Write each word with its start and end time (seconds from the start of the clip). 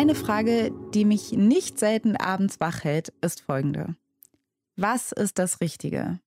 Eine 0.00 0.14
Frage, 0.14 0.72
die 0.94 1.04
mich 1.04 1.32
nicht 1.32 1.78
selten 1.78 2.16
abends 2.16 2.58
wach 2.58 2.84
hält, 2.84 3.12
ist 3.20 3.42
folgende. 3.42 3.96
Was 4.74 5.12
ist 5.12 5.38
das 5.38 5.60
Richtige? 5.60 6.20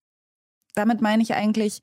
Damit 0.76 1.00
meine 1.00 1.24
ich 1.24 1.34
eigentlich, 1.34 1.82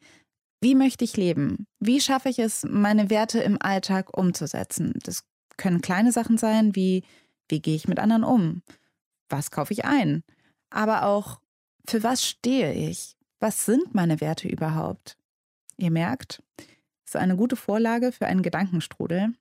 wie 0.62 0.73
möchte 0.73 1.04
ich 1.04 1.17
leben? 1.17 1.67
Wie 1.81 1.99
schaffe 1.99 2.29
ich 2.29 2.39
es, 2.39 2.63
meine 2.63 3.09
Werte 3.09 3.41
im 3.41 3.62
Alltag 3.62 4.17
umzusetzen? 4.17 4.93
Das 5.04 5.25
können 5.57 5.81
kleine 5.81 6.13
Sachen 6.13 6.38
sein, 6.38 6.77
wie 6.77 7.04
wie 7.49 7.62
gehe 7.62 7.75
ich 7.75 7.89
mit 7.89 7.99
anderen 7.99 8.23
um? 8.23 8.62
Was 9.27 9.52
kaufe 9.52 9.73
ich 9.73 9.84
ein? 9.84 10.23
Aber 10.70 11.03
auch, 11.03 11.41
für 11.85 12.03
was 12.03 12.26
stehe 12.26 12.71
ich? 12.71 13.17
Was 13.41 13.66
sind 13.66 13.94
meine 13.94 14.21
Werte 14.21 14.48
überhaupt? 14.48 15.17
Ihr 15.76 15.91
merkt, 15.91 16.41
ist 17.05 17.17
eine 17.17 17.35
gute 17.35 17.58
Vorlage 17.58 18.13
für 18.13 18.27
einen 18.27 18.44
Gedankenstrudel. 18.44 19.34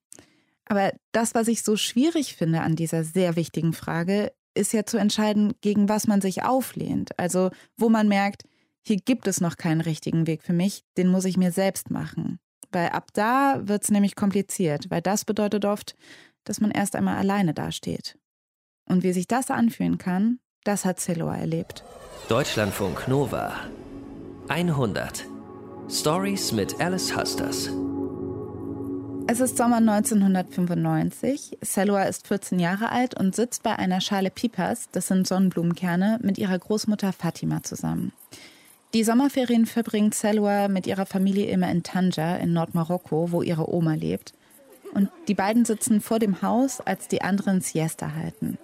Aber 0.70 0.92
das, 1.10 1.34
was 1.34 1.48
ich 1.48 1.64
so 1.64 1.76
schwierig 1.76 2.36
finde 2.36 2.60
an 2.60 2.76
dieser 2.76 3.02
sehr 3.02 3.34
wichtigen 3.34 3.72
Frage, 3.72 4.32
ist 4.54 4.72
ja 4.72 4.86
zu 4.86 4.98
entscheiden, 4.98 5.52
gegen 5.60 5.88
was 5.88 6.06
man 6.06 6.20
sich 6.20 6.44
auflehnt. 6.44 7.18
Also 7.18 7.50
wo 7.76 7.88
man 7.88 8.06
merkt, 8.06 8.44
hier 8.80 8.98
gibt 8.98 9.26
es 9.26 9.40
noch 9.40 9.56
keinen 9.56 9.80
richtigen 9.80 10.28
Weg 10.28 10.44
für 10.44 10.52
mich, 10.52 10.84
den 10.96 11.08
muss 11.08 11.24
ich 11.24 11.36
mir 11.36 11.50
selbst 11.50 11.90
machen. 11.90 12.38
Weil 12.70 12.90
ab 12.90 13.08
da 13.14 13.60
wird 13.64 13.82
es 13.82 13.90
nämlich 13.90 14.14
kompliziert, 14.14 14.86
weil 14.90 15.02
das 15.02 15.24
bedeutet 15.24 15.64
oft, 15.64 15.96
dass 16.44 16.60
man 16.60 16.70
erst 16.70 16.94
einmal 16.94 17.16
alleine 17.16 17.52
dasteht. 17.52 18.16
Und 18.84 19.02
wie 19.02 19.12
sich 19.12 19.26
das 19.26 19.50
anfühlen 19.50 19.98
kann, 19.98 20.38
das 20.62 20.84
hat 20.84 21.00
Celoa 21.00 21.36
erlebt. 21.36 21.82
Deutschlandfunk 22.28 23.08
Nova 23.08 23.56
100 24.48 25.26
Stories 25.88 26.52
mit 26.52 26.80
Alice 26.80 27.16
Husters. 27.16 27.70
Es 29.32 29.38
ist 29.38 29.58
Sommer 29.58 29.76
1995. 29.76 31.58
Selua 31.60 32.02
ist 32.02 32.26
14 32.26 32.58
Jahre 32.58 32.90
alt 32.90 33.16
und 33.16 33.36
sitzt 33.36 33.62
bei 33.62 33.76
einer 33.76 34.00
Schale 34.00 34.28
Pipas, 34.28 34.88
das 34.90 35.06
sind 35.06 35.24
Sonnenblumenkerne, 35.24 36.18
mit 36.20 36.36
ihrer 36.36 36.58
Großmutter 36.58 37.12
Fatima 37.12 37.62
zusammen. 37.62 38.10
Die 38.92 39.04
Sommerferien 39.04 39.66
verbringt 39.66 40.16
Selua 40.16 40.66
mit 40.66 40.88
ihrer 40.88 41.06
Familie 41.06 41.48
immer 41.48 41.70
in 41.70 41.84
Tanja 41.84 42.38
in 42.38 42.52
Nordmarokko, 42.52 43.30
wo 43.30 43.42
ihre 43.42 43.72
Oma 43.72 43.94
lebt. 43.94 44.34
Und 44.94 45.10
die 45.28 45.34
beiden 45.34 45.64
sitzen 45.64 46.00
vor 46.00 46.18
dem 46.18 46.42
Haus, 46.42 46.80
als 46.80 47.06
die 47.06 47.22
anderen 47.22 47.60
Siesta 47.60 48.14
halten. 48.16 48.58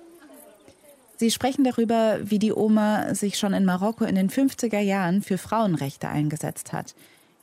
Sie 1.16 1.30
sprechen 1.30 1.62
darüber, 1.62 2.19
wie 2.24 2.41
die 2.41 2.52
Oma 2.52 3.14
sich 3.14 3.38
schon 3.38 3.54
in 3.54 3.64
Marokko 3.64 4.04
in 4.04 4.16
den 4.16 4.30
50er 4.30 4.80
Jahren 4.80 5.22
für 5.22 5.38
Frauenrechte 5.38 6.08
eingesetzt 6.08 6.72
hat, 6.72 6.96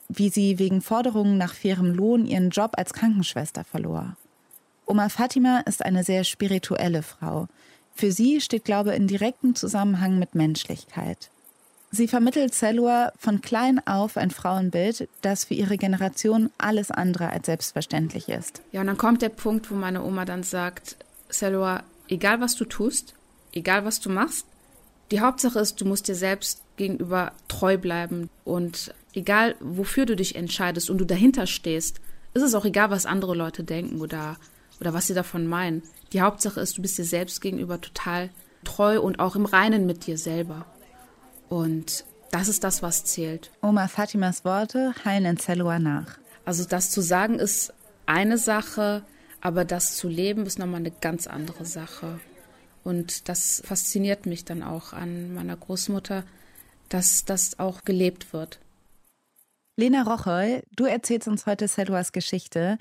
wie 0.08 0.28
sie 0.28 0.58
wegen 0.58 0.80
Forderungen 0.80 1.38
nach 1.38 1.54
fairem 1.54 1.94
Lohn 1.94 2.26
ihren 2.26 2.50
Job 2.50 2.72
als 2.76 2.92
Krankenschwester 2.92 3.64
verlor. 3.64 4.16
Oma 4.86 5.08
Fatima 5.08 5.60
ist 5.60 5.84
eine 5.84 6.04
sehr 6.04 6.24
spirituelle 6.24 7.02
Frau. 7.02 7.48
Für 7.94 8.12
sie 8.12 8.40
steht 8.40 8.64
Glaube 8.64 8.94
in 8.94 9.06
direktem 9.06 9.54
Zusammenhang 9.54 10.18
mit 10.18 10.34
Menschlichkeit. 10.34 11.30
Sie 11.90 12.08
vermittelt 12.08 12.54
Selua 12.54 13.12
von 13.18 13.40
klein 13.40 13.80
auf 13.86 14.16
ein 14.16 14.32
Frauenbild, 14.32 15.08
das 15.22 15.44
für 15.44 15.54
ihre 15.54 15.78
Generation 15.78 16.50
alles 16.58 16.90
andere 16.90 17.30
als 17.30 17.46
selbstverständlich 17.46 18.28
ist. 18.28 18.62
Ja, 18.72 18.80
und 18.80 18.88
dann 18.88 18.98
kommt 18.98 19.22
der 19.22 19.28
Punkt, 19.28 19.70
wo 19.70 19.76
meine 19.76 20.02
Oma 20.02 20.24
dann 20.24 20.42
sagt, 20.42 20.96
Selua, 21.28 21.84
egal 22.08 22.40
was 22.40 22.56
du 22.56 22.64
tust, 22.64 23.14
egal 23.52 23.84
was 23.84 24.00
du 24.00 24.10
machst, 24.10 24.44
die 25.12 25.20
Hauptsache 25.20 25.60
ist, 25.60 25.80
du 25.80 25.84
musst 25.84 26.08
dir 26.08 26.16
selbst 26.16 26.62
gegenüber 26.76 27.32
treu 27.46 27.78
bleiben 27.78 28.28
und 28.44 28.92
egal 29.14 29.54
wofür 29.60 30.06
du 30.06 30.16
dich 30.16 30.36
entscheidest 30.36 30.90
und 30.90 30.98
du 30.98 31.04
dahinter 31.04 31.46
stehst, 31.46 32.00
ist 32.34 32.42
es 32.42 32.54
auch 32.54 32.64
egal, 32.64 32.90
was 32.90 33.06
andere 33.06 33.34
Leute 33.34 33.64
denken 33.64 34.00
oder, 34.00 34.36
oder 34.80 34.92
was 34.92 35.06
sie 35.06 35.14
davon 35.14 35.46
meinen. 35.46 35.82
Die 36.12 36.20
Hauptsache 36.20 36.60
ist, 36.60 36.76
du 36.76 36.82
bist 36.82 36.98
dir 36.98 37.04
selbst 37.04 37.40
gegenüber 37.40 37.80
total 37.80 38.30
treu 38.64 39.00
und 39.00 39.20
auch 39.20 39.36
im 39.36 39.46
Reinen 39.46 39.86
mit 39.86 40.06
dir 40.06 40.18
selber. 40.18 40.66
Und 41.48 42.04
das 42.30 42.48
ist 42.48 42.64
das, 42.64 42.82
was 42.82 43.04
zählt. 43.04 43.50
Oma 43.62 43.88
Fatimas 43.88 44.44
Worte 44.44 44.94
heilen 45.04 45.24
in 45.24 45.36
Zelua 45.38 45.78
nach. 45.78 46.18
Also 46.44 46.64
das 46.64 46.90
zu 46.90 47.00
sagen 47.00 47.38
ist 47.38 47.72
eine 48.06 48.38
Sache, 48.38 49.02
aber 49.40 49.64
das 49.64 49.96
zu 49.96 50.08
leben 50.08 50.46
ist 50.46 50.58
nochmal 50.58 50.80
eine 50.80 50.90
ganz 50.90 51.26
andere 51.26 51.64
Sache. 51.64 52.18
Und 52.82 53.28
das 53.28 53.62
fasziniert 53.64 54.26
mich 54.26 54.44
dann 54.44 54.62
auch 54.62 54.92
an 54.92 55.34
meiner 55.34 55.56
Großmutter, 55.56 56.24
dass 56.88 57.24
das 57.24 57.58
auch 57.58 57.84
gelebt 57.84 58.32
wird. 58.32 58.58
Lena 59.76 60.02
Rocholl, 60.02 60.62
du 60.76 60.84
erzählst 60.84 61.26
uns 61.26 61.46
heute 61.46 61.66
Selwas 61.66 62.12
Geschichte. 62.12 62.78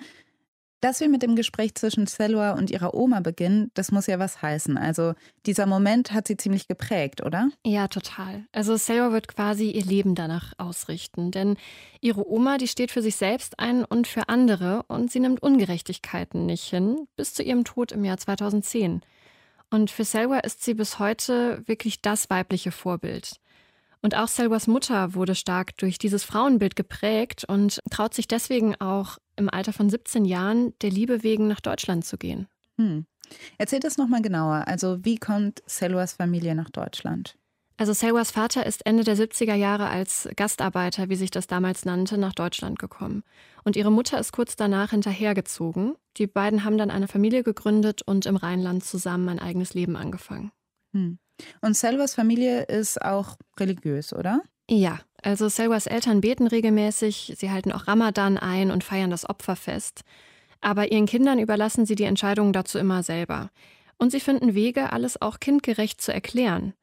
Dass 0.80 1.00
wir 1.00 1.08
mit 1.08 1.24
dem 1.24 1.38
Gespräch 1.38 1.76
zwischen 1.76 2.08
Selwa 2.08 2.52
und 2.52 2.70
ihrer 2.70 2.94
Oma 2.94 3.22
beginnen, 3.22 3.72
das 3.74 3.94
muss 3.94 4.06
ja 4.06 4.20
was 4.20 4.42
heißen. 4.42 4.78
Also 4.78 5.14
dieser 5.46 5.66
Moment 5.66 6.12
hat 6.12 6.28
sie 6.28 6.36
ziemlich 6.36 6.68
geprägt, 6.68 7.24
oder? 7.24 7.50
Ja, 7.66 7.88
total. 7.88 8.44
Also 8.52 8.76
Selwa 8.76 9.14
wird 9.14 9.30
quasi 9.30 9.72
ihr 9.72 9.86
Leben 9.86 10.14
danach 10.14 10.52
ausrichten. 10.58 11.32
Denn 11.32 11.56
ihre 12.02 12.30
Oma, 12.30 12.58
die 12.58 12.68
steht 12.68 12.92
für 12.92 13.02
sich 13.02 13.16
selbst 13.16 13.60
ein 13.60 13.86
und 13.86 14.08
für 14.08 14.28
andere 14.28 14.84
und 14.90 15.10
sie 15.10 15.22
nimmt 15.22 15.42
Ungerechtigkeiten 15.42 16.46
nicht 16.46 16.66
hin, 16.66 17.08
bis 17.16 17.34
zu 17.34 17.44
ihrem 17.44 17.64
Tod 17.64 17.94
im 17.94 18.04
Jahr 18.04 18.18
2010. 18.18 19.02
Und 19.72 19.90
für 19.90 20.04
Selwa 20.04 20.40
ist 20.40 20.64
sie 20.64 20.74
bis 20.74 21.00
heute 21.00 21.64
wirklich 21.66 22.02
das 22.02 22.30
weibliche 22.30 22.72
Vorbild. 22.72 23.40
Und 24.04 24.16
auch 24.16 24.28
Selwas 24.28 24.68
Mutter 24.68 25.16
wurde 25.16 25.34
stark 25.34 25.78
durch 25.78 25.98
dieses 25.98 26.26
Frauenbild 26.26 26.76
geprägt 26.76 27.46
und 27.48 27.80
traut 27.90 28.14
sich 28.14 28.28
deswegen 28.28 28.76
auch 28.82 29.18
im 29.38 29.50
Alter 29.50 29.72
von 29.72 29.90
17 29.90 30.26
Jahren 30.26 30.74
der 30.82 30.92
Liebe 30.92 31.24
wegen 31.24 31.48
nach 31.48 31.62
Deutschland 31.62 32.06
zu 32.06 32.18
gehen. 32.18 32.48
Hm. 32.78 33.06
Erzähl 33.58 33.80
das 33.80 33.98
nochmal 33.98 34.22
genauer. 34.22 34.68
Also, 34.68 35.04
wie 35.06 35.16
kommt 35.16 35.64
Selwas 35.66 36.14
Familie 36.14 36.54
nach 36.54 36.70
Deutschland? 36.70 37.38
Also, 37.78 37.94
Selwas 37.94 38.32
Vater 38.32 38.66
ist 38.66 38.86
Ende 38.86 39.06
der 39.06 39.16
70er 39.16 39.56
Jahre 39.56 39.88
als 39.88 40.28
Gastarbeiter, 40.36 41.08
wie 41.08 41.16
sich 41.16 41.32
das 41.32 41.48
damals 41.48 41.86
nannte, 41.86 42.18
nach 42.18 42.34
Deutschland 42.34 42.80
gekommen. 42.80 43.24
Und 43.64 43.78
ihre 43.78 43.92
Mutter 43.92 44.20
ist 44.20 44.34
kurz 44.34 44.58
danach 44.58 44.92
hinterhergezogen. 44.92 45.96
Die 46.18 46.28
beiden 46.28 46.66
haben 46.66 46.78
dann 46.78 46.92
eine 46.92 47.08
Familie 47.08 47.44
gegründet 47.44 48.02
und 48.02 48.26
im 48.26 48.36
Rheinland 48.36 48.84
zusammen 48.84 49.30
ein 49.30 49.40
eigenes 49.40 49.74
Leben 49.74 49.96
angefangen. 49.96 50.52
Hm. 50.92 51.20
Und 51.62 51.76
Selvas 51.76 52.16
Familie 52.16 52.64
ist 52.64 53.02
auch 53.02 53.38
religiös, 53.60 54.14
oder? 54.14 54.42
Ja, 54.70 55.00
also 55.22 55.50
Selvas 55.50 55.88
Eltern 55.88 56.22
beten 56.22 56.48
regelmäßig, 56.48 57.34
sie 57.38 57.52
halten 57.52 57.72
auch 57.72 57.88
Ramadan 57.88 58.38
ein 58.38 58.72
und 58.72 58.84
feiern 58.84 59.10
das 59.10 59.28
Opferfest. 59.30 60.02
Aber 60.62 60.92
ihren 60.92 61.06
Kindern 61.06 61.40
überlassen 61.40 61.86
sie 61.86 61.96
die 61.96 62.06
Entscheidungen 62.06 62.54
dazu 62.54 62.78
immer 62.78 63.04
selber. 63.04 63.50
Und 63.98 64.12
sie 64.12 64.20
finden 64.20 64.56
Wege, 64.56 64.92
alles 64.92 65.22
auch 65.22 65.40
kindgerecht 65.40 66.02
zu 66.02 66.14
erklären. 66.14 66.74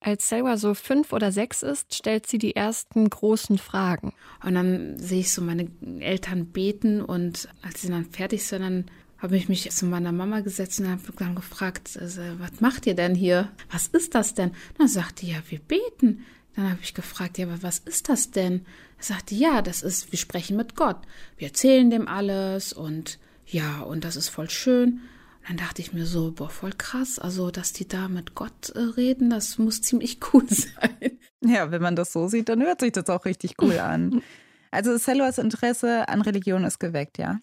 Als 0.00 0.28
Selwa 0.28 0.56
so 0.56 0.74
fünf 0.74 1.12
oder 1.12 1.32
sechs 1.32 1.62
ist, 1.62 1.94
stellt 1.94 2.26
sie 2.26 2.38
die 2.38 2.54
ersten 2.54 3.08
großen 3.08 3.58
Fragen. 3.58 4.12
Und 4.44 4.54
dann 4.54 4.98
sehe 4.98 5.20
ich 5.20 5.32
so 5.32 5.42
meine 5.42 5.70
Eltern 6.00 6.46
beten 6.46 7.00
und 7.02 7.48
als 7.62 7.82
sie 7.82 7.88
dann 7.88 8.04
fertig 8.04 8.44
sind, 8.46 8.62
dann 8.62 8.84
habe 9.18 9.36
ich 9.36 9.48
mich 9.48 9.70
zu 9.70 9.86
meiner 9.86 10.12
Mama 10.12 10.40
gesetzt 10.40 10.80
und 10.80 10.88
habe 10.88 11.00
dann 11.18 11.34
gefragt, 11.34 11.98
also, 12.00 12.20
was 12.38 12.60
macht 12.60 12.86
ihr 12.86 12.94
denn 12.94 13.14
hier? 13.14 13.50
Was 13.70 13.86
ist 13.86 14.14
das 14.14 14.34
denn? 14.34 14.52
Dann 14.78 14.88
sagte 14.88 15.24
die, 15.26 15.32
ja, 15.32 15.38
wir 15.48 15.58
beten. 15.58 16.24
Dann 16.54 16.70
habe 16.70 16.80
ich 16.82 16.94
gefragt, 16.94 17.38
ja, 17.38 17.46
aber 17.46 17.62
was 17.62 17.78
ist 17.78 18.08
das 18.08 18.30
denn? 18.30 18.64
Er 18.98 19.04
sagte, 19.04 19.34
ja, 19.34 19.62
das 19.62 19.82
ist, 19.82 20.10
wir 20.12 20.18
sprechen 20.18 20.56
mit 20.56 20.74
Gott. 20.74 20.98
Wir 21.36 21.48
erzählen 21.48 21.90
dem 21.90 22.08
alles 22.08 22.72
und 22.72 23.18
ja, 23.46 23.80
und 23.80 24.04
das 24.04 24.16
ist 24.16 24.28
voll 24.28 24.50
schön. 24.50 25.00
Und 25.48 25.48
dann 25.48 25.56
dachte 25.58 25.80
ich 25.80 25.92
mir 25.92 26.06
so, 26.06 26.32
boah, 26.32 26.50
voll 26.50 26.72
krass. 26.76 27.18
Also, 27.18 27.50
dass 27.50 27.72
die 27.72 27.86
da 27.86 28.08
mit 28.08 28.34
Gott 28.34 28.70
äh, 28.70 28.80
reden, 28.80 29.30
das 29.30 29.58
muss 29.58 29.82
ziemlich 29.82 30.18
cool 30.32 30.46
sein. 30.48 31.18
Ja, 31.44 31.70
wenn 31.70 31.82
man 31.82 31.96
das 31.96 32.12
so 32.12 32.26
sieht, 32.26 32.48
dann 32.48 32.62
hört 32.62 32.80
sich 32.80 32.92
das 32.92 33.08
auch 33.08 33.24
richtig 33.24 33.54
cool 33.62 33.78
an. 33.78 34.22
Also, 34.72 34.98
Selwas 34.98 35.38
Interesse 35.38 36.08
an 36.08 36.20
Religion 36.20 36.64
ist 36.64 36.80
geweckt, 36.80 37.16
ja? 37.16 37.38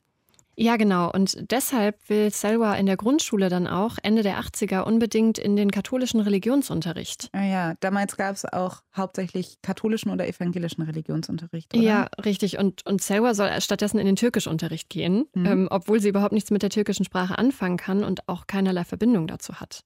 Ja, 0.55 0.77
genau. 0.77 1.11
Und 1.11 1.49
deshalb 1.51 1.97
will 2.09 2.31
Selwa 2.31 2.75
in 2.75 2.85
der 2.85 2.97
Grundschule 2.97 3.49
dann 3.49 3.65
auch 3.65 3.97
Ende 4.03 4.21
der 4.21 4.39
80er 4.39 4.81
unbedingt 4.81 5.39
in 5.39 5.55
den 5.55 5.71
katholischen 5.71 6.19
Religionsunterricht. 6.19 7.29
Ja, 7.33 7.39
ah 7.39 7.45
ja. 7.45 7.73
damals 7.79 8.17
gab 8.17 8.35
es 8.35 8.45
auch 8.45 8.83
hauptsächlich 8.95 9.57
katholischen 9.63 10.11
oder 10.11 10.27
evangelischen 10.27 10.83
Religionsunterricht. 10.83 11.73
Oder? 11.73 11.83
Ja, 11.83 12.07
richtig. 12.23 12.59
Und, 12.59 12.85
und 12.85 13.01
Selwa 13.01 13.33
soll 13.33 13.49
stattdessen 13.61 13.97
in 13.97 14.05
den 14.05 14.15
Türkischunterricht 14.15 14.89
gehen, 14.89 15.25
mhm. 15.33 15.45
ähm, 15.45 15.67
obwohl 15.71 15.99
sie 15.99 16.09
überhaupt 16.09 16.33
nichts 16.33 16.51
mit 16.51 16.61
der 16.61 16.69
türkischen 16.69 17.05
Sprache 17.05 17.37
anfangen 17.37 17.77
kann 17.77 18.03
und 18.03 18.29
auch 18.29 18.45
keinerlei 18.45 18.83
Verbindung 18.83 19.27
dazu 19.27 19.59
hat. 19.59 19.83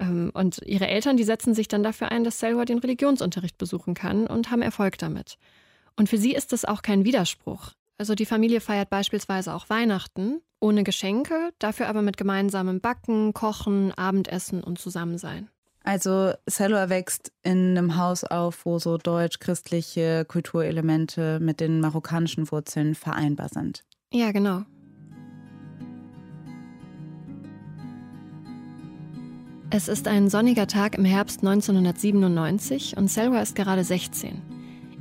Ähm, 0.00 0.32
und 0.34 0.60
ihre 0.66 0.88
Eltern, 0.88 1.16
die 1.16 1.24
setzen 1.24 1.54
sich 1.54 1.68
dann 1.68 1.84
dafür 1.84 2.10
ein, 2.10 2.24
dass 2.24 2.40
Selwa 2.40 2.64
den 2.64 2.78
Religionsunterricht 2.78 3.56
besuchen 3.56 3.94
kann 3.94 4.26
und 4.26 4.50
haben 4.50 4.62
Erfolg 4.62 4.98
damit. 4.98 5.38
Und 5.96 6.08
für 6.08 6.18
sie 6.18 6.34
ist 6.34 6.52
das 6.52 6.64
auch 6.64 6.82
kein 6.82 7.04
Widerspruch. 7.04 7.72
Also 8.02 8.16
die 8.16 8.26
Familie 8.26 8.60
feiert 8.60 8.90
beispielsweise 8.90 9.54
auch 9.54 9.70
Weihnachten 9.70 10.40
ohne 10.58 10.82
Geschenke, 10.82 11.52
dafür 11.60 11.86
aber 11.86 12.02
mit 12.02 12.16
gemeinsamem 12.16 12.80
Backen, 12.80 13.32
Kochen, 13.32 13.92
Abendessen 13.92 14.64
und 14.64 14.80
Zusammensein. 14.80 15.48
Also 15.84 16.32
Selwa 16.44 16.88
wächst 16.88 17.30
in 17.44 17.78
einem 17.78 17.96
Haus 17.96 18.24
auf, 18.24 18.66
wo 18.66 18.80
so 18.80 18.98
deutsch-christliche 18.98 20.24
Kulturelemente 20.24 21.38
mit 21.38 21.60
den 21.60 21.78
marokkanischen 21.78 22.50
Wurzeln 22.50 22.96
vereinbar 22.96 23.50
sind. 23.50 23.84
Ja, 24.12 24.32
genau. 24.32 24.62
Es 29.70 29.86
ist 29.86 30.08
ein 30.08 30.28
sonniger 30.28 30.66
Tag 30.66 30.98
im 30.98 31.04
Herbst 31.04 31.38
1997 31.46 32.96
und 32.96 33.06
Selwa 33.06 33.40
ist 33.40 33.54
gerade 33.54 33.84
16. 33.84 34.51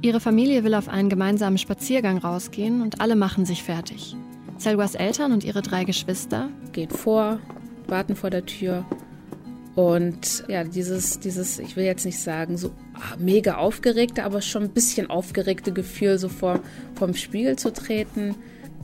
Ihre 0.04 0.20
Familie 0.20 0.64
will 0.64 0.74
auf 0.74 0.90
einen 0.90 1.10
gemeinsamen 1.10 1.60
Spaziergang 1.60 2.18
rausgehen 2.18 2.82
und 2.82 3.02
alle 3.02 3.16
machen 3.16 3.46
sich 3.46 3.62
fertig. 3.62 4.16
Selwas 4.58 4.96
Eltern 4.96 5.32
und 5.32 5.44
ihre 5.44 5.62
drei 5.62 5.84
Geschwister 5.84 6.50
gehen 6.72 6.90
vor, 6.90 7.40
warten 7.88 8.16
vor 8.16 8.32
der 8.32 8.46
Tür. 8.46 8.84
Und 9.76 10.44
ja, 10.48 10.64
dieses, 10.64 11.20
dieses, 11.20 11.60
ich 11.60 11.76
will 11.76 11.86
jetzt 11.86 12.06
nicht 12.06 12.20
sagen, 12.20 12.58
so 12.58 12.72
ah, 12.96 13.16
mega 13.20 13.56
aufgeregte, 13.58 14.24
aber 14.24 14.42
schon 14.42 14.64
ein 14.64 14.72
bisschen 14.72 15.10
aufgeregte 15.10 15.72
Gefühl, 15.72 16.18
so 16.18 16.30
vor, 16.30 16.60
vorm 16.96 17.14
Spiegel 17.14 17.58
zu 17.58 17.72
treten 17.72 18.36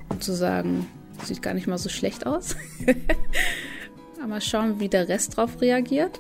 und 0.10 0.24
zu 0.24 0.34
sagen, 0.34 0.86
sieht 1.24 1.42
gar 1.42 1.56
nicht 1.56 1.68
mal 1.68 1.80
so 1.80 1.90
schlecht 1.90 2.28
aus. 2.28 2.56
Mal 4.28 4.42
schauen, 4.42 4.82
wie 4.82 4.90
der 4.90 5.08
Rest 5.08 5.38
drauf 5.38 5.62
reagiert. 5.62 6.20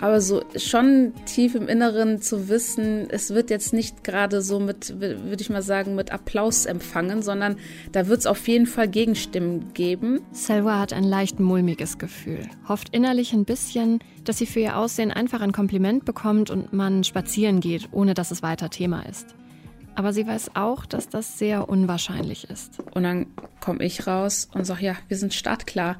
Aber 0.00 0.22
so 0.22 0.42
schon 0.56 1.12
tief 1.26 1.54
im 1.54 1.68
Inneren 1.68 2.22
zu 2.22 2.48
wissen, 2.48 3.10
es 3.10 3.34
wird 3.34 3.50
jetzt 3.50 3.74
nicht 3.74 4.02
gerade 4.02 4.40
so 4.40 4.58
mit, 4.58 4.98
würde 4.98 5.42
ich 5.42 5.50
mal 5.50 5.60
sagen, 5.60 5.94
mit 5.94 6.10
Applaus 6.10 6.64
empfangen, 6.64 7.20
sondern 7.20 7.56
da 7.92 8.06
wird 8.06 8.20
es 8.20 8.26
auf 8.26 8.48
jeden 8.48 8.64
Fall 8.64 8.88
Gegenstimmen 8.88 9.74
geben. 9.74 10.22
Selva 10.32 10.78
hat 10.78 10.94
ein 10.94 11.04
leicht 11.04 11.38
mulmiges 11.38 11.98
Gefühl, 11.98 12.48
hofft 12.66 12.94
innerlich 12.94 13.34
ein 13.34 13.44
bisschen, 13.44 13.98
dass 14.24 14.38
sie 14.38 14.46
für 14.46 14.60
ihr 14.60 14.78
Aussehen 14.78 15.10
einfach 15.10 15.42
ein 15.42 15.52
Kompliment 15.52 16.06
bekommt 16.06 16.48
und 16.48 16.72
man 16.72 17.04
spazieren 17.04 17.60
geht, 17.60 17.90
ohne 17.92 18.14
dass 18.14 18.30
es 18.30 18.42
weiter 18.42 18.70
Thema 18.70 19.02
ist. 19.02 19.34
Aber 19.96 20.14
sie 20.14 20.26
weiß 20.26 20.52
auch, 20.54 20.86
dass 20.86 21.10
das 21.10 21.38
sehr 21.38 21.68
unwahrscheinlich 21.68 22.48
ist. 22.48 22.78
Und 22.94 23.02
dann 23.02 23.26
komme 23.60 23.84
ich 23.84 24.06
raus 24.06 24.48
und 24.54 24.64
sage, 24.64 24.86
ja, 24.86 24.96
wir 25.08 25.18
sind 25.18 25.34
startklar. 25.34 25.96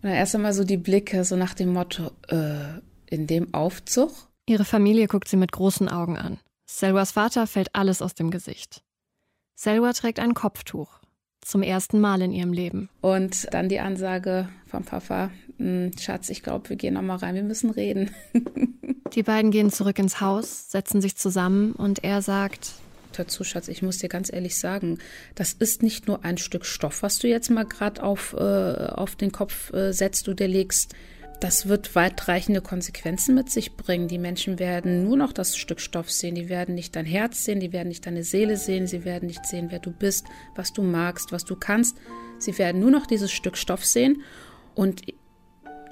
Und 0.00 0.08
dann 0.08 0.12
erst 0.12 0.34
einmal 0.34 0.54
so 0.54 0.64
die 0.64 0.78
Blicke, 0.78 1.22
so 1.24 1.36
nach 1.36 1.52
dem 1.52 1.74
Motto, 1.74 2.12
äh, 2.28 2.80
in 3.10 3.26
dem 3.26 3.52
Aufzug? 3.52 4.10
Ihre 4.46 4.64
Familie 4.64 5.06
guckt 5.06 5.28
sie 5.28 5.36
mit 5.36 5.52
großen 5.52 5.88
Augen 5.88 6.16
an. 6.16 6.38
Selwas 6.66 7.12
Vater 7.12 7.46
fällt 7.46 7.74
alles 7.74 8.00
aus 8.00 8.14
dem 8.14 8.30
Gesicht. 8.30 8.82
Selwa 9.54 9.92
trägt 9.92 10.20
ein 10.20 10.34
Kopftuch. 10.34 11.00
Zum 11.42 11.62
ersten 11.62 12.00
Mal 12.00 12.22
in 12.22 12.32
ihrem 12.32 12.52
Leben. 12.52 12.88
Und 13.00 13.52
dann 13.52 13.68
die 13.68 13.80
Ansage 13.80 14.48
vom 14.66 14.84
Papa, 14.84 15.30
hm, 15.58 15.90
Schatz, 15.98 16.28
ich 16.28 16.42
glaube, 16.42 16.68
wir 16.68 16.76
gehen 16.76 16.94
noch 16.94 17.02
mal 17.02 17.16
rein, 17.16 17.34
wir 17.34 17.42
müssen 17.42 17.70
reden. 17.70 18.10
die 19.14 19.22
beiden 19.22 19.50
gehen 19.50 19.70
zurück 19.70 19.98
ins 19.98 20.20
Haus, 20.20 20.70
setzen 20.70 21.00
sich 21.00 21.16
zusammen 21.16 21.72
und 21.72 22.04
er 22.04 22.22
sagt, 22.22 22.74
dazu, 23.12 23.44
Schatz, 23.44 23.68
ich 23.68 23.82
muss 23.82 23.98
dir 23.98 24.08
ganz 24.08 24.32
ehrlich 24.32 24.58
sagen, 24.58 24.98
das 25.34 25.52
ist 25.52 25.82
nicht 25.82 26.06
nur 26.06 26.24
ein 26.24 26.38
Stück 26.38 26.64
Stoff, 26.64 27.02
was 27.02 27.18
du 27.18 27.28
jetzt 27.28 27.50
mal 27.50 27.64
gerade 27.64 28.02
auf, 28.02 28.34
äh, 28.34 28.86
auf 28.86 29.16
den 29.16 29.32
Kopf 29.32 29.72
äh, 29.72 29.92
setzt, 29.92 30.26
du 30.26 30.34
dir 30.34 30.48
legst. 30.48 30.94
Das 31.40 31.68
wird 31.68 31.94
weitreichende 31.96 32.60
Konsequenzen 32.60 33.34
mit 33.34 33.50
sich 33.50 33.74
bringen. 33.74 34.08
Die 34.08 34.18
Menschen 34.18 34.58
werden 34.58 35.04
nur 35.04 35.16
noch 35.16 35.32
das 35.32 35.56
Stück 35.56 35.80
Stoff 35.80 36.10
sehen. 36.10 36.34
Die 36.34 36.50
werden 36.50 36.74
nicht 36.74 36.94
dein 36.94 37.06
Herz 37.06 37.44
sehen, 37.44 37.60
die 37.60 37.72
werden 37.72 37.88
nicht 37.88 38.04
deine 38.04 38.24
Seele 38.24 38.58
sehen, 38.58 38.86
sie 38.86 39.06
werden 39.06 39.26
nicht 39.26 39.46
sehen, 39.46 39.68
wer 39.70 39.78
du 39.78 39.90
bist, 39.90 40.26
was 40.54 40.74
du 40.74 40.82
magst, 40.82 41.32
was 41.32 41.46
du 41.46 41.56
kannst. 41.56 41.96
Sie 42.38 42.58
werden 42.58 42.80
nur 42.80 42.90
noch 42.90 43.06
dieses 43.06 43.32
Stück 43.32 43.56
Stoff 43.56 43.86
sehen. 43.86 44.22
Und 44.74 45.00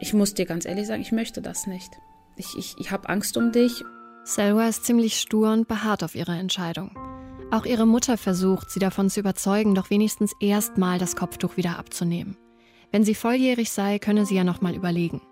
ich 0.00 0.12
muss 0.12 0.34
dir 0.34 0.44
ganz 0.44 0.66
ehrlich 0.66 0.86
sagen, 0.86 1.00
ich 1.00 1.12
möchte 1.12 1.40
das 1.40 1.66
nicht. 1.66 1.90
Ich, 2.36 2.54
ich, 2.58 2.74
ich 2.78 2.90
habe 2.90 3.08
Angst 3.08 3.38
um 3.38 3.50
dich. 3.50 3.82
Selwa 4.24 4.68
ist 4.68 4.84
ziemlich 4.84 5.18
stur 5.18 5.50
und 5.50 5.66
beharrt 5.66 6.04
auf 6.04 6.14
ihre 6.14 6.36
Entscheidung. 6.36 6.94
Auch 7.50 7.64
ihre 7.64 7.86
Mutter 7.86 8.18
versucht, 8.18 8.70
sie 8.70 8.80
davon 8.80 9.08
zu 9.08 9.20
überzeugen, 9.20 9.74
doch 9.74 9.88
wenigstens 9.88 10.32
erstmal 10.40 10.98
das 10.98 11.16
Kopftuch 11.16 11.56
wieder 11.56 11.78
abzunehmen. 11.78 12.36
Wenn 12.92 13.04
sie 13.04 13.14
volljährig 13.14 13.70
sei, 13.70 13.98
könne 13.98 14.26
sie 14.26 14.34
ja 14.34 14.44
nochmal 14.44 14.74
überlegen. 14.74 15.22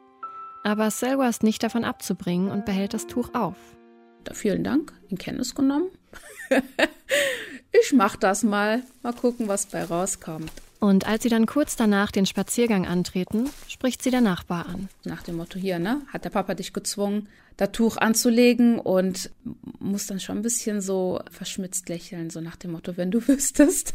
Aber 0.67 0.91
Selwa 0.91 1.29
ist 1.29 1.45
nicht 1.45 1.63
davon 1.63 1.85
abzubringen 1.85 2.51
und 2.51 2.65
behält 2.65 2.93
das 2.93 3.07
Tuch 3.07 3.33
auf. 3.35 3.55
Vielen 4.33 4.65
Dank, 4.65 4.93
in 5.09 5.17
Kenntnis 5.17 5.55
genommen. 5.55 5.91
ich 7.71 7.93
mach 7.93 8.17
das 8.17 8.43
mal. 8.43 8.83
Mal 9.05 9.13
gucken, 9.13 9.47
was 9.47 9.67
bei 9.67 9.85
rauskommt. 9.85 10.51
Und 10.81 11.07
als 11.07 11.23
sie 11.23 11.29
dann 11.29 11.47
kurz 11.47 11.77
danach 11.77 12.11
den 12.11 12.27
Spaziergang 12.27 12.85
antreten, 12.85 13.49
spricht 13.69 14.03
sie 14.03 14.11
der 14.11 14.23
Nachbar 14.23 14.67
an. 14.67 14.89
Nach 15.05 15.23
dem 15.23 15.37
Motto 15.37 15.57
hier, 15.57 15.79
ne? 15.79 16.03
Hat 16.09 16.25
der 16.25 16.31
Papa 16.31 16.55
dich 16.55 16.73
gezwungen, 16.73 17.29
das 17.57 17.71
Tuch 17.71 17.97
anzulegen 17.97 18.81
und 18.81 19.31
muss 19.79 20.09
dann 20.09 20.19
schon 20.19 20.39
ein 20.39 20.43
bisschen 20.43 20.81
so 20.81 21.21
verschmitzt 21.31 21.89
lächeln, 21.89 22.29
so 22.29 22.41
nach 22.41 22.57
dem 22.57 22.73
Motto, 22.73 22.97
wenn 22.97 23.13
du 23.13 23.25
wüsstest. 23.29 23.95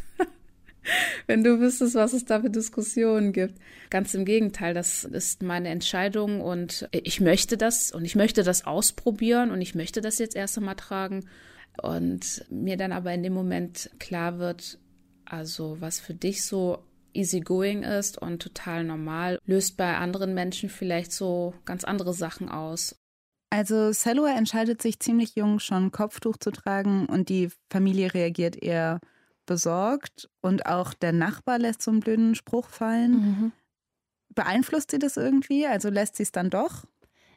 wenn 1.28 1.44
du 1.44 1.60
wüsstest, 1.60 1.96
was 1.96 2.14
es 2.14 2.26
da 2.26 2.42
für 2.42 2.50
Diskussionen 2.50 3.34
gibt. 3.34 3.60
Ganz 3.90 4.14
im 4.14 4.26
Gegenteil, 4.26 4.74
das 4.74 5.04
ist 5.04 5.44
meine 5.44 5.70
Entscheidung 5.70 6.42
und 6.42 6.88
ich 6.92 7.22
möchte 7.22 7.58
das 7.58 7.92
und 7.92 8.06
ich 8.06 8.16
möchte 8.16 8.44
das 8.44 8.66
ausprobieren 8.66 9.52
und 9.52 9.62
ich 9.62 9.76
möchte 9.76 10.02
das 10.02 10.20
jetzt 10.20 10.36
erst 10.36 10.58
einmal 10.58 10.76
tragen. 10.76 11.26
Und 11.82 12.46
mir 12.50 12.78
dann 12.78 12.92
aber 12.92 13.14
in 13.14 13.24
dem 13.24 13.34
Moment 13.34 13.92
klar 14.00 14.40
wird, 14.40 14.78
also 15.26 15.78
was 15.80 16.00
für 16.00 16.14
dich 16.14 16.44
so 16.44 16.84
easygoing 17.14 17.84
ist 17.84 18.18
und 18.18 18.42
total 18.42 18.84
normal, 18.84 19.40
löst 19.46 19.78
bei 19.78 19.98
anderen 19.98 20.34
Menschen 20.34 20.70
vielleicht 20.70 21.12
so 21.12 21.54
ganz 21.66 21.84
andere 21.84 22.14
Sachen 22.14 22.50
aus. 22.50 22.96
Also 23.50 23.92
Selua 23.92 24.38
entscheidet 24.38 24.82
sich 24.82 25.00
ziemlich 25.00 25.36
jung 25.36 25.60
schon 25.60 25.92
Kopftuch 25.92 26.38
zu 26.38 26.52
tragen 26.52 27.06
und 27.08 27.28
die 27.28 27.50
Familie 27.70 28.14
reagiert 28.14 28.62
eher 28.62 29.02
besorgt 29.52 30.30
und 30.40 30.66
auch 30.66 30.94
der 30.94 31.12
Nachbar 31.12 31.60
lässt 31.60 31.82
so 31.82 31.92
einen 31.92 32.00
blöden 32.00 32.36
Spruch 32.36 32.70
fallen. 32.70 33.12
Mhm. 33.12 33.52
Beeinflusst 34.34 34.92
sie 34.92 35.00
das 35.00 35.18
irgendwie? 35.18 35.68
Also 35.68 35.90
lässt 35.90 36.16
sie 36.16 36.24
es 36.24 36.32
dann 36.32 36.50
doch? 36.50 36.86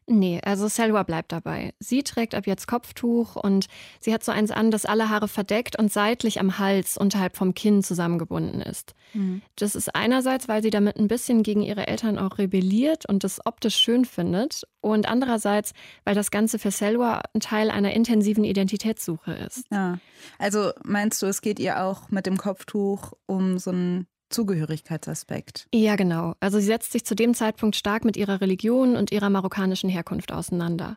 Nee, 0.06 0.40
also 0.44 0.68
Selwa 0.68 1.02
bleibt 1.02 1.32
dabei. 1.32 1.72
Sie 1.78 2.02
trägt 2.02 2.34
ab 2.34 2.46
jetzt 2.46 2.66
Kopftuch 2.66 3.36
und 3.36 3.66
sie 4.00 4.12
hat 4.12 4.22
so 4.22 4.32
eins 4.32 4.50
an, 4.50 4.70
das 4.70 4.84
alle 4.84 5.08
Haare 5.08 5.28
verdeckt 5.28 5.78
und 5.78 5.90
seitlich 5.90 6.40
am 6.40 6.58
Hals 6.58 6.98
unterhalb 6.98 7.36
vom 7.36 7.54
Kinn 7.54 7.82
zusammengebunden 7.82 8.60
ist. 8.60 8.94
Mhm. 9.14 9.40
Das 9.56 9.74
ist 9.74 9.94
einerseits, 9.94 10.46
weil 10.46 10.62
sie 10.62 10.70
damit 10.70 10.96
ein 10.96 11.08
bisschen 11.08 11.42
gegen 11.42 11.62
ihre 11.62 11.86
Eltern 11.86 12.18
auch 12.18 12.36
rebelliert 12.36 13.06
und 13.08 13.24
das 13.24 13.44
optisch 13.46 13.76
schön 13.76 14.04
findet 14.04 14.64
und 14.82 15.08
andererseits, 15.08 15.72
weil 16.04 16.14
das 16.14 16.30
Ganze 16.30 16.58
für 16.58 16.70
Selwa 16.70 17.22
ein 17.32 17.40
Teil 17.40 17.70
einer 17.70 17.94
intensiven 17.94 18.44
Identitätssuche 18.44 19.32
ist. 19.32 19.64
Ja, 19.70 19.98
also 20.38 20.72
meinst 20.84 21.22
du, 21.22 21.26
es 21.26 21.40
geht 21.40 21.58
ihr 21.58 21.82
auch 21.82 22.10
mit 22.10 22.26
dem 22.26 22.36
Kopftuch 22.36 23.12
um 23.26 23.58
so 23.58 23.70
ein 23.70 24.06
Zugehörigkeitsaspekt. 24.34 25.68
Ja, 25.72 25.96
genau. 25.96 26.34
Also 26.40 26.58
sie 26.58 26.66
setzt 26.66 26.92
sich 26.92 27.04
zu 27.04 27.14
dem 27.14 27.34
Zeitpunkt 27.34 27.76
stark 27.76 28.04
mit 28.04 28.16
ihrer 28.16 28.40
Religion 28.40 28.96
und 28.96 29.12
ihrer 29.12 29.30
marokkanischen 29.30 29.88
Herkunft 29.88 30.32
auseinander. 30.32 30.96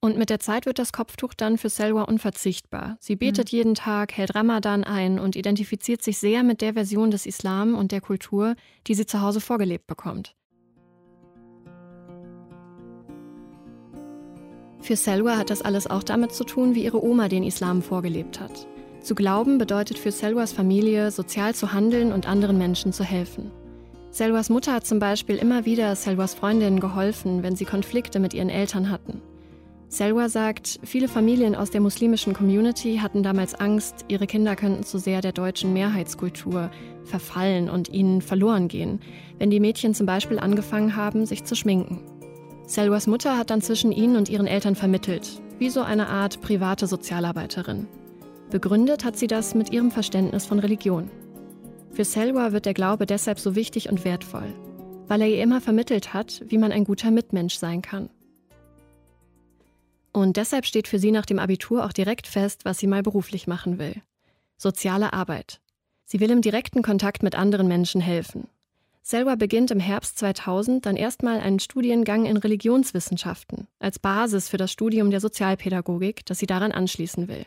Und 0.00 0.16
mit 0.16 0.30
der 0.30 0.38
Zeit 0.38 0.64
wird 0.64 0.78
das 0.78 0.92
Kopftuch 0.92 1.34
dann 1.34 1.58
für 1.58 1.68
Selwa 1.68 2.02
unverzichtbar. 2.02 2.96
Sie 3.00 3.16
betet 3.16 3.52
mhm. 3.52 3.56
jeden 3.56 3.74
Tag, 3.74 4.16
hält 4.16 4.34
Ramadan 4.34 4.84
ein 4.84 5.18
und 5.18 5.34
identifiziert 5.34 6.02
sich 6.02 6.18
sehr 6.18 6.44
mit 6.44 6.60
der 6.60 6.74
Version 6.74 7.10
des 7.10 7.26
Islam 7.26 7.74
und 7.74 7.90
der 7.90 8.00
Kultur, 8.00 8.54
die 8.86 8.94
sie 8.94 9.06
zu 9.06 9.20
Hause 9.20 9.40
vorgelebt 9.40 9.86
bekommt. 9.86 10.36
Für 14.80 14.96
Selwa 14.96 15.36
hat 15.36 15.50
das 15.50 15.62
alles 15.62 15.88
auch 15.88 16.04
damit 16.04 16.32
zu 16.32 16.44
tun, 16.44 16.74
wie 16.74 16.84
ihre 16.84 17.02
Oma 17.02 17.28
den 17.28 17.42
Islam 17.42 17.82
vorgelebt 17.82 18.40
hat. 18.40 18.68
Zu 19.08 19.14
glauben 19.14 19.56
bedeutet 19.56 19.98
für 19.98 20.12
Selwas 20.12 20.52
Familie, 20.52 21.10
sozial 21.10 21.54
zu 21.54 21.72
handeln 21.72 22.12
und 22.12 22.28
anderen 22.28 22.58
Menschen 22.58 22.92
zu 22.92 23.04
helfen. 23.04 23.50
Selwas 24.10 24.50
Mutter 24.50 24.74
hat 24.74 24.86
zum 24.86 24.98
Beispiel 24.98 25.36
immer 25.36 25.64
wieder 25.64 25.96
Selwas 25.96 26.34
Freundinnen 26.34 26.78
geholfen, 26.78 27.42
wenn 27.42 27.56
sie 27.56 27.64
Konflikte 27.64 28.20
mit 28.20 28.34
ihren 28.34 28.50
Eltern 28.50 28.90
hatten. 28.90 29.22
Selwa 29.88 30.28
sagt, 30.28 30.78
viele 30.82 31.08
Familien 31.08 31.54
aus 31.54 31.70
der 31.70 31.80
muslimischen 31.80 32.34
Community 32.34 32.98
hatten 32.98 33.22
damals 33.22 33.54
Angst, 33.54 34.04
ihre 34.08 34.26
Kinder 34.26 34.56
könnten 34.56 34.84
zu 34.84 34.98
sehr 34.98 35.22
der 35.22 35.32
deutschen 35.32 35.72
Mehrheitskultur 35.72 36.70
verfallen 37.04 37.70
und 37.70 37.88
ihnen 37.88 38.20
verloren 38.20 38.68
gehen, 38.68 39.00
wenn 39.38 39.48
die 39.48 39.58
Mädchen 39.58 39.94
zum 39.94 40.04
Beispiel 40.04 40.38
angefangen 40.38 40.96
haben, 40.96 41.24
sich 41.24 41.44
zu 41.44 41.54
schminken. 41.56 42.02
Selwas 42.66 43.06
Mutter 43.06 43.38
hat 43.38 43.48
dann 43.48 43.62
zwischen 43.62 43.90
ihnen 43.90 44.16
und 44.16 44.28
ihren 44.28 44.46
Eltern 44.46 44.74
vermittelt, 44.74 45.40
wie 45.58 45.70
so 45.70 45.80
eine 45.80 46.08
Art 46.08 46.42
private 46.42 46.86
Sozialarbeiterin. 46.86 47.86
Begründet 48.50 49.04
hat 49.04 49.18
sie 49.18 49.26
das 49.26 49.54
mit 49.54 49.72
ihrem 49.72 49.90
Verständnis 49.90 50.46
von 50.46 50.58
Religion. 50.58 51.10
Für 51.92 52.04
Selwa 52.04 52.52
wird 52.52 52.64
der 52.64 52.72
Glaube 52.72 53.04
deshalb 53.04 53.38
so 53.38 53.54
wichtig 53.54 53.90
und 53.90 54.04
wertvoll, 54.06 54.54
weil 55.06 55.20
er 55.20 55.28
ihr 55.28 55.42
immer 55.42 55.60
vermittelt 55.60 56.14
hat, 56.14 56.42
wie 56.46 56.56
man 56.56 56.72
ein 56.72 56.84
guter 56.84 57.10
Mitmensch 57.10 57.56
sein 57.56 57.82
kann. 57.82 58.08
Und 60.12 60.38
deshalb 60.38 60.64
steht 60.64 60.88
für 60.88 60.98
sie 60.98 61.10
nach 61.10 61.26
dem 61.26 61.38
Abitur 61.38 61.84
auch 61.84 61.92
direkt 61.92 62.26
fest, 62.26 62.64
was 62.64 62.78
sie 62.78 62.86
mal 62.86 63.02
beruflich 63.02 63.46
machen 63.46 63.78
will. 63.78 64.00
Soziale 64.56 65.12
Arbeit. 65.12 65.60
Sie 66.06 66.20
will 66.20 66.30
im 66.30 66.40
direkten 66.40 66.82
Kontakt 66.82 67.22
mit 67.22 67.34
anderen 67.34 67.68
Menschen 67.68 68.00
helfen. 68.00 68.48
Selwa 69.02 69.36
beginnt 69.36 69.70
im 69.70 69.80
Herbst 69.80 70.18
2000 70.18 70.86
dann 70.86 70.96
erstmal 70.96 71.40
einen 71.40 71.60
Studiengang 71.60 72.24
in 72.24 72.38
Religionswissenschaften 72.38 73.66
als 73.78 73.98
Basis 73.98 74.48
für 74.48 74.56
das 74.56 74.72
Studium 74.72 75.10
der 75.10 75.20
Sozialpädagogik, 75.20 76.24
das 76.24 76.38
sie 76.38 76.46
daran 76.46 76.72
anschließen 76.72 77.28
will. 77.28 77.44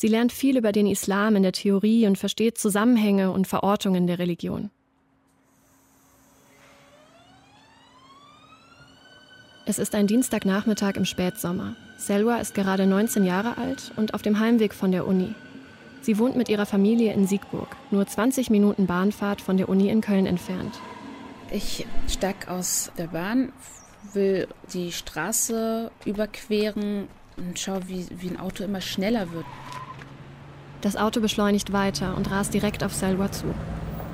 Sie 0.00 0.06
lernt 0.06 0.30
viel 0.30 0.56
über 0.56 0.70
den 0.70 0.86
Islam 0.86 1.34
in 1.34 1.42
der 1.42 1.50
Theorie 1.50 2.06
und 2.06 2.16
versteht 2.16 2.56
Zusammenhänge 2.56 3.32
und 3.32 3.48
Verortungen 3.48 4.06
der 4.06 4.20
Religion. 4.20 4.70
Es 9.66 9.80
ist 9.80 9.96
ein 9.96 10.06
Dienstagnachmittag 10.06 10.94
im 10.94 11.04
Spätsommer. 11.04 11.74
Selwa 11.96 12.36
ist 12.36 12.54
gerade 12.54 12.86
19 12.86 13.24
Jahre 13.24 13.58
alt 13.58 13.90
und 13.96 14.14
auf 14.14 14.22
dem 14.22 14.38
Heimweg 14.38 14.72
von 14.72 14.92
der 14.92 15.04
Uni. 15.04 15.34
Sie 16.00 16.16
wohnt 16.16 16.36
mit 16.36 16.48
ihrer 16.48 16.64
Familie 16.64 17.12
in 17.12 17.26
Siegburg, 17.26 17.74
nur 17.90 18.06
20 18.06 18.50
Minuten 18.50 18.86
Bahnfahrt 18.86 19.40
von 19.40 19.56
der 19.56 19.68
Uni 19.68 19.88
in 19.88 20.00
Köln 20.00 20.26
entfernt. 20.26 20.78
Ich 21.50 21.88
steig 22.06 22.46
aus 22.46 22.92
der 22.98 23.08
Bahn, 23.08 23.52
will 24.12 24.46
die 24.72 24.92
Straße 24.92 25.90
überqueren 26.04 27.08
und 27.36 27.58
schaue, 27.58 27.88
wie, 27.88 28.06
wie 28.10 28.28
ein 28.28 28.38
Auto 28.38 28.62
immer 28.62 28.80
schneller 28.80 29.32
wird. 29.32 29.46
Das 30.80 30.96
Auto 30.96 31.20
beschleunigt 31.20 31.72
weiter 31.72 32.16
und 32.16 32.30
rast 32.30 32.54
direkt 32.54 32.84
auf 32.84 32.94
Selwa 32.94 33.30
zu. 33.32 33.46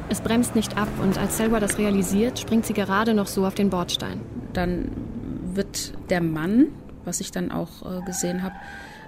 Es 0.09 0.21
bremst 0.21 0.55
nicht 0.55 0.77
ab 0.77 0.89
und 1.03 1.19
als 1.19 1.37
Selwa 1.37 1.61
das 1.61 1.79
realisiert, 1.79 2.39
springt 2.39 2.67
sie 2.67 2.75
gerade 2.75 3.15
noch 3.15 3.27
so 3.27 3.47
auf 3.47 3.55
den 3.55 3.71
Bordstein. 3.71 4.21
Dann 4.53 4.91
wird 5.55 5.95
der 6.11 6.21
Mann, 6.21 6.69
was 7.05 7.21
ich 7.21 7.31
dann 7.31 7.51
auch 7.51 7.83
äh, 7.83 8.03
gesehen 8.05 8.43
habe, 8.43 8.55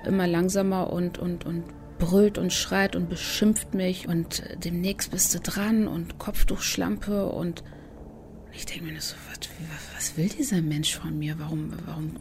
immer 0.06 0.26
langsamer 0.26 0.92
und, 0.92 1.18
und, 1.18 1.44
und 1.44 1.64
brüllt 1.98 2.38
und 2.38 2.52
schreit 2.52 2.94
und 2.94 3.08
beschimpft 3.08 3.75
mich 3.75 4.06
und 4.08 4.42
demnächst 4.64 5.10
bist 5.10 5.34
du 5.34 5.40
dran 5.40 5.88
und 5.88 6.18
Kopftuchschlampe 6.18 7.26
und 7.26 7.64
ich 8.52 8.66
denke 8.66 8.84
mir 8.84 9.00
so, 9.00 9.16
was, 9.30 9.48
was 9.94 10.16
will 10.16 10.28
dieser 10.28 10.62
Mensch 10.62 10.94
von 10.94 11.18
mir? 11.18 11.38
Warum, 11.38 11.72
warum, 11.86 12.12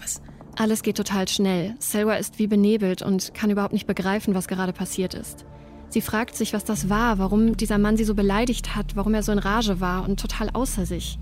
was? 0.00 0.22
Alles 0.56 0.82
geht 0.82 0.96
total 0.96 1.26
schnell. 1.28 1.74
Selwa 1.80 2.14
ist 2.14 2.38
wie 2.38 2.46
benebelt 2.46 3.02
und 3.02 3.34
kann 3.34 3.50
überhaupt 3.50 3.72
nicht 3.72 3.86
begreifen, 3.86 4.34
was 4.34 4.46
gerade 4.46 4.72
passiert 4.72 5.14
ist. 5.14 5.44
Sie 5.88 6.00
fragt 6.00 6.36
sich, 6.36 6.52
was 6.52 6.64
das 6.64 6.88
war, 6.88 7.18
warum 7.18 7.56
dieser 7.56 7.78
Mann 7.78 7.96
sie 7.96 8.04
so 8.04 8.14
beleidigt 8.14 8.74
hat, 8.74 8.96
warum 8.96 9.14
er 9.14 9.22
so 9.22 9.32
in 9.32 9.38
Rage 9.38 9.80
war 9.80 10.04
und 10.04 10.20
total 10.20 10.50
außer 10.52 10.86
sich. 10.86 11.18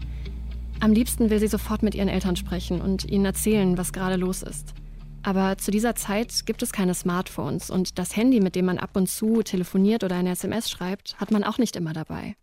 Am 0.81 0.93
liebsten 0.93 1.31
will 1.31 1.39
sie 1.39 1.49
sofort 1.49 1.83
mit 1.83 1.95
ihren 1.95 2.09
Eltern 2.09 2.37
sprechen 2.37 2.81
und 2.81 3.05
ihnen 3.05 3.25
erzählen, 3.25 3.79
was 3.79 3.93
gerade 3.93 4.17
los 4.17 4.43
ist. 4.43 4.75
Aber 5.23 5.57
zu 5.57 5.71
dieser 5.71 5.95
Zeit 5.95 6.47
gibt 6.47 6.63
es 6.63 6.73
keine 6.73 6.95
Smartphones 6.95 7.71
und 7.71 7.99
das 7.99 8.17
Handy, 8.17 8.41
mit 8.41 8.57
dem 8.57 8.65
man 8.65 8.79
ab 8.79 8.97
und 8.97 9.09
zu 9.09 9.43
telefoniert 9.43 10.05
oder 10.05 10.17
eine 10.17 10.31
SMS 10.31 10.69
schreibt, 10.71 11.17
hat 11.19 11.31
man 11.31 11.45
auch 11.45 11.59
nicht 11.59 11.77
immer 11.77 11.93
dabei. 11.93 12.35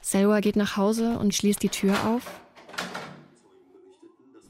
Selwa 0.00 0.40
geht 0.40 0.56
nach 0.56 0.76
Hause 0.76 1.18
und 1.18 1.34
schließt 1.34 1.62
die 1.62 1.68
Tür 1.68 1.94
auf. 2.06 2.40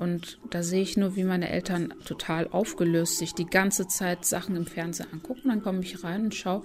Und 0.00 0.38
da 0.48 0.62
sehe 0.62 0.80
ich 0.80 0.96
nur, 0.96 1.14
wie 1.14 1.24
meine 1.24 1.50
Eltern 1.50 1.92
total 2.06 2.48
aufgelöst 2.48 3.18
sich 3.18 3.34
die 3.34 3.44
ganze 3.44 3.86
Zeit 3.86 4.24
Sachen 4.24 4.56
im 4.56 4.64
Fernsehen 4.64 5.08
angucken. 5.12 5.48
Dann 5.48 5.62
komme 5.62 5.82
ich 5.82 6.02
rein 6.02 6.24
und 6.24 6.34
schaue, 6.34 6.62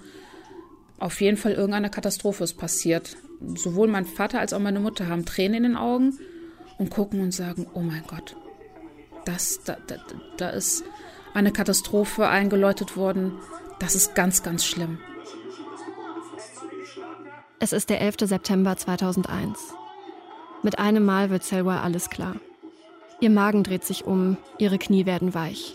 auf 0.98 1.20
jeden 1.20 1.36
Fall 1.36 1.52
irgendeine 1.52 1.90
Katastrophe 1.90 2.44
ist 2.44 2.54
passiert. 2.54 3.18
Sowohl 3.54 3.88
mein 3.88 4.06
Vater 4.06 4.40
als 4.40 4.54
auch 4.54 4.58
meine 4.58 4.80
Mutter 4.80 5.08
haben 5.08 5.26
Tränen 5.26 5.56
in 5.56 5.62
den 5.64 5.76
Augen 5.76 6.18
und 6.78 6.88
gucken 6.88 7.20
und 7.20 7.32
sagen, 7.32 7.66
oh 7.74 7.80
mein 7.80 8.04
Gott, 8.06 8.36
das, 9.26 9.60
da, 9.64 9.76
da, 9.86 9.96
da 10.38 10.48
ist 10.48 10.82
eine 11.34 11.52
Katastrophe 11.52 12.28
eingeläutet 12.28 12.96
worden. 12.96 13.32
Das 13.80 13.94
ist 13.94 14.14
ganz, 14.14 14.42
ganz 14.44 14.64
schlimm. 14.64 14.98
Es 17.58 17.74
ist 17.74 17.90
der 17.90 18.00
11. 18.00 18.16
September 18.20 18.78
2001. 18.78 19.58
Mit 20.62 20.78
einem 20.78 21.04
Mal 21.04 21.28
wird 21.28 21.44
Selwa 21.44 21.82
alles 21.82 22.08
klar. 22.08 22.36
Ihr 23.20 23.30
Magen 23.30 23.62
dreht 23.62 23.84
sich 23.84 24.04
um, 24.04 24.36
ihre 24.58 24.78
Knie 24.78 25.06
werden 25.06 25.34
weich. 25.34 25.74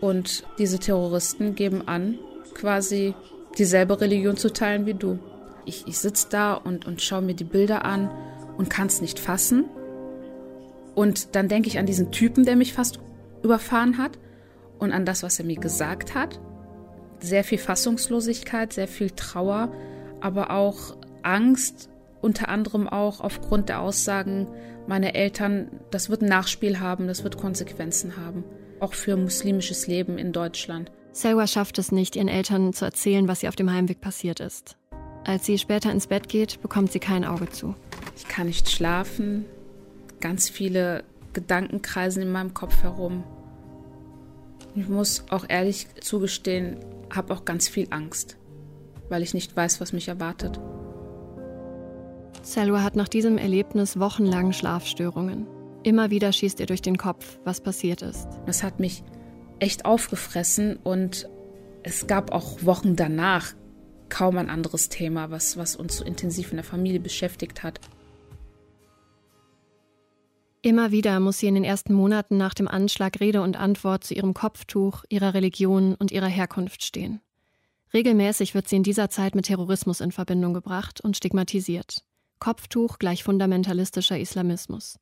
Und 0.00 0.44
diese 0.58 0.78
Terroristen 0.78 1.54
geben 1.54 1.86
an, 1.86 2.18
quasi 2.54 3.14
dieselbe 3.56 4.00
Religion 4.00 4.36
zu 4.36 4.52
teilen 4.52 4.86
wie 4.86 4.94
du. 4.94 5.18
Ich, 5.64 5.86
ich 5.86 5.98
sitze 5.98 6.28
da 6.30 6.54
und, 6.54 6.86
und 6.86 7.02
schaue 7.02 7.22
mir 7.22 7.34
die 7.34 7.44
Bilder 7.44 7.84
an 7.84 8.10
und 8.56 8.70
kann 8.70 8.86
es 8.86 9.00
nicht 9.00 9.18
fassen. 9.18 9.64
Und 10.94 11.36
dann 11.36 11.48
denke 11.48 11.68
ich 11.68 11.78
an 11.78 11.86
diesen 11.86 12.10
Typen, 12.10 12.44
der 12.44 12.56
mich 12.56 12.72
fast 12.72 12.98
überfahren 13.42 13.98
hat 13.98 14.18
und 14.78 14.92
an 14.92 15.04
das, 15.04 15.22
was 15.22 15.38
er 15.38 15.44
mir 15.44 15.56
gesagt 15.56 16.14
hat. 16.14 16.40
Sehr 17.20 17.44
viel 17.44 17.58
Fassungslosigkeit, 17.58 18.72
sehr 18.72 18.88
viel 18.88 19.10
Trauer, 19.10 19.72
aber 20.20 20.50
auch 20.50 20.96
Angst, 21.22 21.90
unter 22.20 22.48
anderem 22.48 22.88
auch 22.88 23.20
aufgrund 23.20 23.68
der 23.68 23.80
Aussagen 23.80 24.46
meiner 24.86 25.14
Eltern, 25.14 25.68
das 25.90 26.10
wird 26.10 26.22
ein 26.22 26.28
Nachspiel 26.28 26.80
haben, 26.80 27.06
das 27.06 27.24
wird 27.24 27.38
Konsequenzen 27.38 28.16
haben, 28.16 28.44
auch 28.80 28.94
für 28.94 29.16
muslimisches 29.16 29.86
Leben 29.86 30.18
in 30.18 30.32
Deutschland. 30.32 30.90
Selwa 31.12 31.46
schafft 31.46 31.78
es 31.78 31.92
nicht, 31.92 32.16
ihren 32.16 32.28
Eltern 32.28 32.72
zu 32.72 32.84
erzählen, 32.84 33.28
was 33.28 33.42
ihr 33.42 33.48
auf 33.48 33.56
dem 33.56 33.72
Heimweg 33.72 34.00
passiert 34.00 34.40
ist. 34.40 34.76
Als 35.24 35.44
sie 35.46 35.58
später 35.58 35.90
ins 35.90 36.06
Bett 36.06 36.28
geht, 36.28 36.62
bekommt 36.62 36.92
sie 36.92 37.00
kein 37.00 37.24
Auge 37.24 37.48
zu. 37.50 37.74
Ich 38.16 38.28
kann 38.28 38.46
nicht 38.46 38.70
schlafen, 38.70 39.44
ganz 40.20 40.48
viele 40.48 41.04
Gedanken 41.32 41.82
kreisen 41.82 42.22
in 42.22 42.32
meinem 42.32 42.54
Kopf 42.54 42.82
herum. 42.82 43.24
Ich 44.74 44.88
muss 44.88 45.24
auch 45.30 45.44
ehrlich 45.48 45.88
zugestehen, 46.00 46.78
habe 47.10 47.34
auch 47.34 47.44
ganz 47.44 47.68
viel 47.68 47.88
Angst, 47.90 48.36
weil 49.08 49.22
ich 49.22 49.34
nicht 49.34 49.56
weiß, 49.56 49.80
was 49.80 49.92
mich 49.92 50.08
erwartet. 50.08 50.60
Selwa 52.42 52.82
hat 52.82 52.96
nach 52.96 53.08
diesem 53.08 53.38
Erlebnis 53.38 53.98
wochenlang 53.98 54.52
Schlafstörungen. 54.52 55.46
Immer 55.82 56.10
wieder 56.10 56.32
schießt 56.32 56.60
ihr 56.60 56.66
durch 56.66 56.82
den 56.82 56.98
Kopf, 56.98 57.38
was 57.44 57.60
passiert 57.60 58.02
ist. 58.02 58.28
Das 58.46 58.62
hat 58.62 58.80
mich 58.80 59.02
echt 59.58 59.84
aufgefressen 59.84 60.76
und 60.76 61.28
es 61.82 62.06
gab 62.06 62.32
auch 62.32 62.64
Wochen 62.64 62.96
danach 62.96 63.54
kaum 64.08 64.38
ein 64.38 64.50
anderes 64.50 64.88
Thema, 64.88 65.30
was, 65.30 65.56
was 65.56 65.76
uns 65.76 65.98
so 65.98 66.04
intensiv 66.04 66.50
in 66.50 66.56
der 66.56 66.64
Familie 66.64 67.00
beschäftigt 67.00 67.62
hat. 67.62 67.80
Immer 70.60 70.90
wieder 70.90 71.20
muss 71.20 71.38
sie 71.38 71.46
in 71.46 71.54
den 71.54 71.64
ersten 71.64 71.94
Monaten 71.94 72.36
nach 72.36 72.54
dem 72.54 72.66
Anschlag 72.66 73.20
Rede 73.20 73.42
und 73.42 73.56
Antwort 73.56 74.04
zu 74.04 74.14
ihrem 74.14 74.34
Kopftuch, 74.34 75.04
ihrer 75.08 75.34
Religion 75.34 75.94
und 75.94 76.10
ihrer 76.10 76.26
Herkunft 76.26 76.82
stehen. 76.82 77.20
Regelmäßig 77.94 78.54
wird 78.54 78.68
sie 78.68 78.76
in 78.76 78.82
dieser 78.82 79.08
Zeit 79.08 79.34
mit 79.34 79.46
Terrorismus 79.46 80.00
in 80.00 80.12
Verbindung 80.12 80.52
gebracht 80.52 81.00
und 81.00 81.16
stigmatisiert. 81.16 82.04
Kopftuch 82.38 82.98
gleich 82.98 83.24
fundamentalistischer 83.24 84.18
Islamismus. 84.18 84.98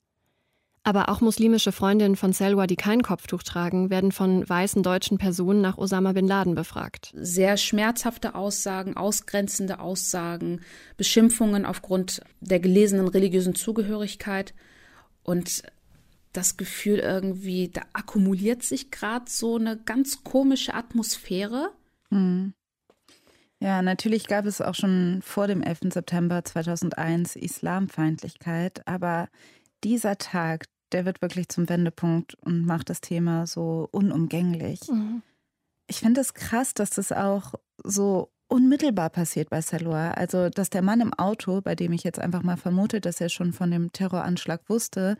Aber 0.87 1.09
auch 1.09 1.21
muslimische 1.21 1.73
Freundinnen 1.73 2.15
von 2.15 2.33
Selwa, 2.33 2.69
die 2.69 2.77
kein 2.77 3.03
Kopftuch 3.03 3.43
tragen, 3.43 3.91
werden 3.91 4.13
von 4.13 4.49
weißen 4.49 4.85
deutschen 4.85 5.19
Personen 5.19 5.61
nach 5.61 5.79
Osama 5.79 6.13
bin 6.13 6.29
Laden 6.29 6.55
befragt. 6.55 7.13
Sehr 7.17 7.57
schmerzhafte 7.57 8.37
Aussagen, 8.37 8.97
ausgrenzende 8.97 9.81
Aussagen, 9.81 10.61
Beschimpfungen 10.97 11.67
aufgrund 11.67 12.21
der 12.41 12.61
gelesenen 12.61 13.09
religiösen 13.09 13.57
Zugehörigkeit. 13.57 14.55
Und 15.25 15.65
das 16.33 16.57
Gefühl 16.57 17.01
irgendwie, 17.01 17.69
da 17.69 17.83
akkumuliert 17.93 18.63
sich 18.63 18.93
gerade 18.93 19.25
so 19.29 19.57
eine 19.57 19.77
ganz 19.77 20.23
komische 20.23 20.75
Atmosphäre. 20.75 21.71
Mhm. 22.11 22.55
Ja, 23.61 23.81
natürlich 23.83 24.27
gab 24.27 24.45
es 24.45 24.61
auch 24.61 24.75
schon 24.75 25.21
vor 25.23 25.47
dem 25.47 25.63
11. 25.63 25.93
September 25.93 26.45
2001 26.45 27.37
Islamfeindlichkeit, 27.37 28.87
aber 28.87 29.29
dieser 29.83 30.19
Tag, 30.19 30.67
der 30.93 31.07
wird 31.07 31.23
wirklich 31.23 31.49
zum 31.49 31.69
Wendepunkt 31.69 32.35
und 32.35 32.67
macht 32.67 32.91
das 32.91 33.01
Thema 33.01 33.47
so 33.47 33.89
unumgänglich. 33.93 34.81
Mhm. 34.89 35.23
Ich 35.87 36.01
finde 36.01 36.21
es 36.21 36.35
krass, 36.35 36.75
dass 36.75 36.91
das 36.91 37.13
auch 37.13 37.55
so 37.83 38.31
unmittelbar 38.49 39.11
passiert 39.11 39.51
bei 39.51 39.61
Salwa. 39.61 40.13
Also, 40.13 40.49
dass 40.51 40.71
der 40.71 40.83
Mann 40.83 41.01
im 41.01 41.15
Auto, 41.15 41.61
bei 41.61 41.75
dem 41.75 41.93
ich 41.93 42.05
jetzt 42.05 42.19
einfach 42.19 42.43
mal 42.43 42.57
vermute, 42.57 43.01
dass 43.01 43.21
er 43.21 43.29
schon 43.29 43.53
von 43.53 43.71
dem 43.71 43.93
Terroranschlag 43.93 44.69
wusste, 44.69 45.17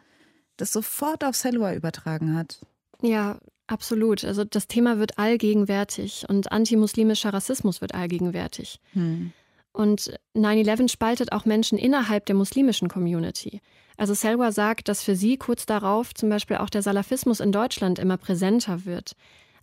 das 0.57 0.73
sofort 0.73 1.25
auf 1.25 1.37
Salwa 1.37 1.73
übertragen 1.73 2.37
hat. 2.37 2.65
Ja, 3.03 3.39
absolut. 3.67 4.25
Also 4.25 4.45
das 4.45 4.67
Thema 4.67 4.99
wird 4.99 5.19
allgegenwärtig 5.19 6.25
und 6.29 6.53
antimuslimischer 6.53 7.33
Rassismus 7.33 7.81
wird 7.81 7.95
allgegenwärtig. 7.95 8.81
Hm. 8.93 9.33
Und 9.73 10.19
9-11 10.35 10.91
spaltet 10.91 11.33
auch 11.33 11.45
Menschen 11.45 11.77
innerhalb 11.77 12.25
der 12.27 12.35
muslimischen 12.35 12.89
Community. 12.89 13.61
Also 13.99 14.15
Selwa 14.15 14.53
sagt, 14.53 14.89
dass 14.89 15.03
für 15.03 15.17
sie 15.17 15.37
kurz 15.37 15.67
darauf 15.67 16.15
zum 16.15 16.29
Beispiel 16.29 16.57
auch 16.57 16.71
der 16.71 16.83
Salafismus 16.83 17.41
in 17.41 17.53
Deutschland 17.53 17.99
immer 17.99 18.17
präsenter 18.17 18.85
wird. 18.85 19.13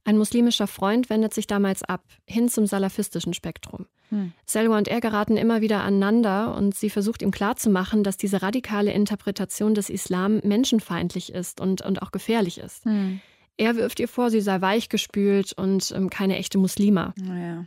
Ein 0.06 0.18
muslimischer 0.18 0.68
Freund 0.68 1.10
wendet 1.10 1.34
sich 1.34 1.48
damals 1.48 1.82
ab, 1.82 2.04
hin 2.28 2.50
zum 2.50 2.68
salafistischen 2.68 3.34
Spektrum. 3.34 3.86
Hm. 4.10 4.34
Selwa 4.46 4.78
und 4.78 4.88
er 4.88 5.00
geraten 5.00 5.38
immer 5.38 5.62
wieder 5.62 5.82
aneinander 5.82 6.56
und 6.56 6.76
sie 6.76 6.90
versucht 6.90 7.22
ihm 7.22 7.32
klarzumachen, 7.32 8.04
dass 8.04 8.18
diese 8.18 8.42
radikale 8.42 8.92
Interpretation 8.92 9.74
des 9.74 9.90
Islam 9.90 10.42
menschenfeindlich 10.44 11.34
ist 11.34 11.62
und, 11.62 11.82
und 11.82 12.02
auch 12.02 12.12
gefährlich 12.12 12.58
ist. 12.60 12.84
Hm. 12.86 13.22
Er 13.58 13.76
wirft 13.76 14.00
ihr 14.00 14.08
vor, 14.08 14.30
sie 14.30 14.42
sei 14.42 14.62
weichgespült 14.62 15.54
und 15.54 15.92
ähm, 15.96 16.10
keine 16.10 16.38
echte 16.38 16.58
Muslima. 16.58 17.14
Naja. 17.18 17.66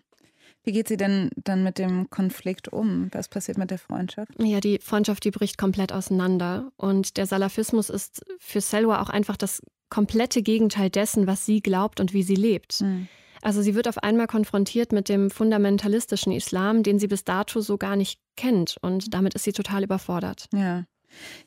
Wie 0.64 0.72
geht 0.72 0.88
sie 0.88 0.96
denn 0.96 1.30
dann 1.36 1.62
mit 1.62 1.78
dem 1.78 2.10
Konflikt 2.10 2.66
um? 2.72 3.08
Was 3.12 3.28
passiert 3.28 3.56
mit 3.56 3.70
der 3.70 3.78
Freundschaft? 3.78 4.32
Ja, 4.38 4.58
die 4.58 4.80
Freundschaft, 4.82 5.22
die 5.24 5.30
bricht 5.30 5.58
komplett 5.58 5.92
auseinander. 5.92 6.72
Und 6.76 7.16
der 7.18 7.26
Salafismus 7.26 7.88
ist 7.88 8.24
für 8.40 8.60
Selwa 8.60 9.00
auch 9.00 9.08
einfach 9.08 9.36
das 9.36 9.62
komplette 9.90 10.42
Gegenteil 10.42 10.90
dessen, 10.90 11.28
was 11.28 11.46
sie 11.46 11.60
glaubt 11.60 12.00
und 12.00 12.12
wie 12.12 12.24
sie 12.24 12.34
lebt. 12.34 12.80
Mhm. 12.80 13.06
Also 13.42 13.62
sie 13.62 13.76
wird 13.76 13.86
auf 13.86 13.98
einmal 13.98 14.26
konfrontiert 14.26 14.90
mit 14.90 15.08
dem 15.08 15.30
fundamentalistischen 15.30 16.32
Islam, 16.32 16.82
den 16.82 16.98
sie 16.98 17.06
bis 17.06 17.22
dato 17.22 17.60
so 17.60 17.76
gar 17.78 17.94
nicht 17.94 18.18
kennt. 18.36 18.76
Und 18.80 19.14
damit 19.14 19.34
ist 19.34 19.44
sie 19.44 19.52
total 19.52 19.84
überfordert. 19.84 20.48
Ja. 20.52 20.84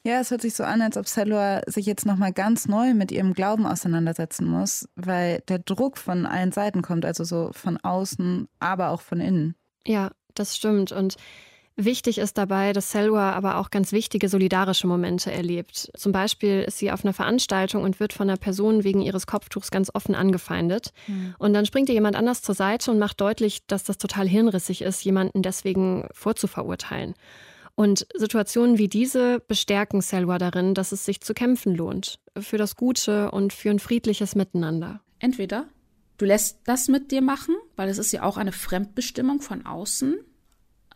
Ja, 0.04 0.20
es 0.20 0.32
hört 0.32 0.42
sich 0.42 0.54
so 0.54 0.64
an, 0.64 0.82
als 0.82 0.98
ob 0.98 1.08
Selwa 1.08 1.62
sich 1.68 1.86
jetzt 1.86 2.06
nochmal 2.06 2.34
ganz 2.34 2.68
neu 2.68 2.94
mit 2.94 3.12
ihrem 3.12 3.34
Glauben 3.34 3.66
auseinandersetzen 3.66 4.48
muss, 4.48 4.88
weil 4.96 5.42
der 5.48 5.60
Druck 5.60 5.98
von 5.98 6.26
allen 6.26 6.52
Seiten 6.52 6.82
kommt, 6.82 7.06
also 7.06 7.24
so 7.24 7.52
von 7.54 7.78
außen, 7.78 8.48
aber 8.60 8.90
auch 8.90 9.02
von 9.02 9.20
innen. 9.20 9.56
Ja, 9.86 10.12
das 10.36 10.56
stimmt. 10.56 10.92
Und 10.92 11.18
Wichtig 11.82 12.18
ist 12.18 12.38
dabei, 12.38 12.74
dass 12.74 12.92
Selwa 12.92 13.32
aber 13.32 13.56
auch 13.56 13.70
ganz 13.70 13.94
wichtige 13.94 14.28
solidarische 14.28 14.86
Momente 14.86 15.32
erlebt. 15.32 15.90
Zum 15.96 16.12
Beispiel 16.12 16.66
ist 16.68 16.78
sie 16.78 16.92
auf 16.92 17.06
einer 17.06 17.14
Veranstaltung 17.14 17.84
und 17.84 18.02
wird 18.02 18.12
von 18.12 18.30
einer 18.30 18.38
Person 18.38 18.84
wegen 18.84 19.02
ihres 19.02 19.28
Kopftuchs 19.28 19.72
ganz 19.72 19.90
offen 19.94 20.14
angefeindet. 20.14 20.92
Mhm. 21.08 21.36
Und 21.40 21.54
dann 21.54 21.66
springt 21.66 21.88
ihr 21.88 21.96
jemand 21.96 22.18
anders 22.18 22.42
zur 22.42 22.54
Seite 22.54 22.92
und 22.92 23.00
macht 23.00 23.22
deutlich, 23.22 23.66
dass 23.66 23.86
das 23.86 23.98
total 23.98 24.28
hirnrissig 24.28 24.82
ist, 24.82 25.06
jemanden 25.06 25.42
deswegen 25.42 26.10
vorzuverurteilen. 26.12 27.14
Und 27.80 28.08
Situationen 28.14 28.78
wie 28.78 28.90
diese 28.90 29.40
bestärken 29.40 30.02
Selwa 30.02 30.38
darin, 30.38 30.74
dass 30.74 30.92
es 30.92 31.06
sich 31.06 31.22
zu 31.22 31.34
kämpfen 31.34 31.74
lohnt. 31.74 32.20
Für 32.38 32.58
das 32.58 32.76
Gute 32.76 33.32
und 33.32 33.54
für 33.54 33.70
ein 33.70 33.80
friedliches 33.80 34.36
Miteinander. 34.36 35.00
Entweder 35.18 35.66
du 36.18 36.26
lässt 36.26 36.60
das 36.66 36.90
mit 36.90 37.10
dir 37.10 37.22
machen, 37.22 37.56
weil 37.78 37.88
es 37.88 37.98
ist 37.98 38.12
ja 38.12 38.24
auch 38.24 38.36
eine 38.36 38.52
Fremdbestimmung 38.52 39.40
von 39.40 39.66
außen 39.66 40.20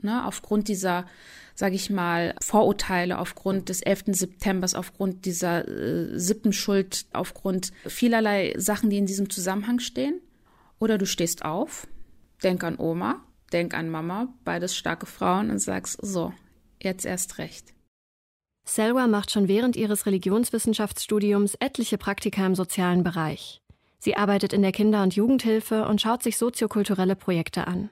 ne, 0.01 0.25
aufgrund 0.25 0.67
dieser, 0.67 1.05
sage 1.55 1.75
ich 1.75 1.89
mal, 1.89 2.35
Vorurteile, 2.41 3.17
aufgrund 3.17 3.69
des 3.69 3.81
11. 3.81 4.07
Septembers, 4.07 4.75
aufgrund 4.75 5.23
dieser 5.23 5.65
äh, 5.65 6.19
Sippenschuld, 6.19 7.05
aufgrund 7.13 7.71
vielerlei 7.85 8.55
Sachen, 8.57 8.89
die 8.89 8.97
in 8.97 9.05
diesem 9.05 9.29
Zusammenhang 9.29 9.79
stehen. 9.79 10.19
Oder 10.79 10.97
du 10.97 11.05
stehst 11.05 11.45
auf, 11.45 11.87
denk 12.43 12.61
an 12.65 12.77
Oma, 12.77 13.23
denk 13.53 13.73
an 13.73 13.89
Mama, 13.89 14.33
beides 14.43 14.75
starke 14.75 15.05
Frauen 15.05 15.49
und 15.49 15.59
sagst, 15.59 15.97
so, 16.01 16.33
jetzt 16.83 17.05
erst 17.05 17.37
recht. 17.37 17.73
Selwa 18.65 19.07
macht 19.07 19.31
schon 19.31 19.47
während 19.47 19.75
ihres 19.75 20.05
Religionswissenschaftsstudiums 20.05 21.55
etliche 21.55 21.97
Praktika 21.97 22.45
im 22.45 22.55
sozialen 22.55 23.03
Bereich. 23.03 23.61
Sie 23.99 24.15
arbeitet 24.15 24.53
in 24.53 24.61
der 24.61 24.71
Kinder- 24.71 25.03
und 25.03 25.15
Jugendhilfe 25.15 25.87
und 25.87 26.01
schaut 26.01 26.23
sich 26.23 26.37
soziokulturelle 26.37 27.15
Projekte 27.15 27.67
an. 27.67 27.89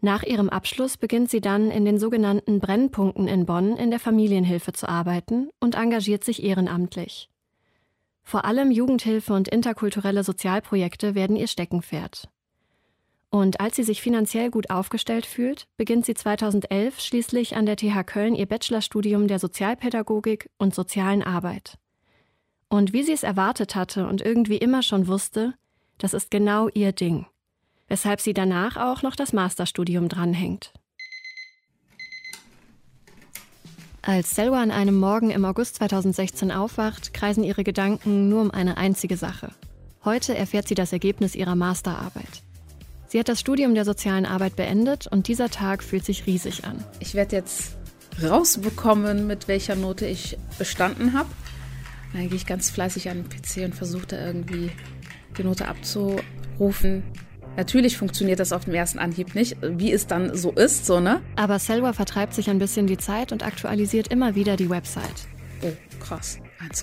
Nach 0.00 0.24
ihrem 0.24 0.48
Abschluss 0.48 0.96
beginnt 0.96 1.30
sie 1.30 1.40
dann 1.40 1.70
in 1.70 1.84
den 1.84 1.98
sogenannten 1.98 2.58
Brennpunkten 2.58 3.28
in 3.28 3.46
Bonn 3.46 3.76
in 3.76 3.90
der 3.90 4.00
Familienhilfe 4.00 4.72
zu 4.72 4.88
arbeiten 4.88 5.50
und 5.60 5.76
engagiert 5.76 6.24
sich 6.24 6.42
ehrenamtlich. 6.42 7.28
Vor 8.24 8.44
allem 8.44 8.72
Jugendhilfe 8.72 9.32
und 9.32 9.46
interkulturelle 9.46 10.24
Sozialprojekte 10.24 11.14
werden 11.14 11.36
ihr 11.36 11.46
Steckenpferd. 11.46 12.28
Und 13.32 13.60
als 13.60 13.74
sie 13.74 13.82
sich 13.82 14.00
finanziell 14.00 14.50
gut 14.50 14.70
aufgestellt 14.70 15.26
fühlt, 15.26 15.66
beginnt 15.76 16.06
sie 16.06 16.14
2011 16.14 17.00
schließlich 17.00 17.56
an 17.56 17.66
der 17.66 17.76
TH 17.76 18.04
Köln 18.06 18.36
ihr 18.36 18.46
Bachelorstudium 18.46 19.26
der 19.26 19.40
Sozialpädagogik 19.40 20.48
und 20.58 20.72
sozialen 20.72 21.24
Arbeit. 21.24 21.78
Und 22.68 22.92
wie 22.92 23.02
sie 23.02 23.12
es 23.12 23.24
erwartet 23.24 23.74
hatte 23.74 24.06
und 24.06 24.22
irgendwie 24.22 24.58
immer 24.58 24.82
schon 24.82 25.08
wusste, 25.08 25.54
das 25.98 26.14
ist 26.14 26.30
genau 26.30 26.68
ihr 26.68 26.92
Ding 26.92 27.26
weshalb 27.92 28.22
sie 28.22 28.32
danach 28.32 28.78
auch 28.78 29.02
noch 29.02 29.14
das 29.14 29.34
Masterstudium 29.34 30.08
dranhängt. 30.08 30.72
Als 34.00 34.34
Selwa 34.34 34.62
an 34.62 34.70
einem 34.70 34.98
Morgen 34.98 35.28
im 35.28 35.44
August 35.44 35.74
2016 35.76 36.50
aufwacht, 36.50 37.12
kreisen 37.12 37.44
ihre 37.44 37.64
Gedanken 37.64 38.30
nur 38.30 38.40
um 38.40 38.50
eine 38.50 38.78
einzige 38.78 39.18
Sache. 39.18 39.50
Heute 40.06 40.34
erfährt 40.34 40.68
sie 40.68 40.74
das 40.74 40.94
Ergebnis 40.94 41.34
ihrer 41.34 41.54
Masterarbeit. 41.54 42.42
Sie 43.12 43.18
hat 43.18 43.28
das 43.28 43.40
Studium 43.40 43.74
der 43.74 43.84
sozialen 43.84 44.24
Arbeit 44.24 44.56
beendet 44.56 45.06
und 45.06 45.28
dieser 45.28 45.50
Tag 45.50 45.82
fühlt 45.82 46.02
sich 46.02 46.26
riesig 46.26 46.64
an. 46.64 46.82
Ich 46.98 47.14
werde 47.14 47.36
jetzt 47.36 47.76
rausbekommen, 48.22 49.26
mit 49.26 49.48
welcher 49.48 49.76
Note 49.76 50.06
ich 50.06 50.38
bestanden 50.58 51.12
habe. 51.12 51.28
Dann 52.14 52.28
gehe 52.28 52.36
ich 52.36 52.46
ganz 52.46 52.70
fleißig 52.70 53.10
an 53.10 53.22
den 53.22 53.28
PC 53.28 53.66
und 53.66 53.74
versuche 53.74 54.06
da 54.06 54.24
irgendwie 54.24 54.70
die 55.36 55.44
Note 55.44 55.68
abzurufen. 55.68 57.02
Natürlich 57.58 57.98
funktioniert 57.98 58.40
das 58.40 58.50
auf 58.50 58.64
dem 58.64 58.72
ersten 58.72 58.98
Anhieb 58.98 59.34
nicht, 59.34 59.58
wie 59.60 59.92
es 59.92 60.06
dann 60.06 60.34
so 60.34 60.50
ist, 60.50 60.86
so, 60.86 60.98
ne? 60.98 61.20
Aber 61.36 61.58
Selwa 61.58 61.92
vertreibt 61.92 62.32
sich 62.32 62.48
ein 62.48 62.58
bisschen 62.58 62.86
die 62.86 62.96
Zeit 62.96 63.30
und 63.30 63.44
aktualisiert 63.44 64.08
immer 64.08 64.36
wieder 64.36 64.56
die 64.56 64.70
Website. 64.70 65.28
Oh, 65.60 65.72
krass. 66.00 66.38
1, 66.60 66.82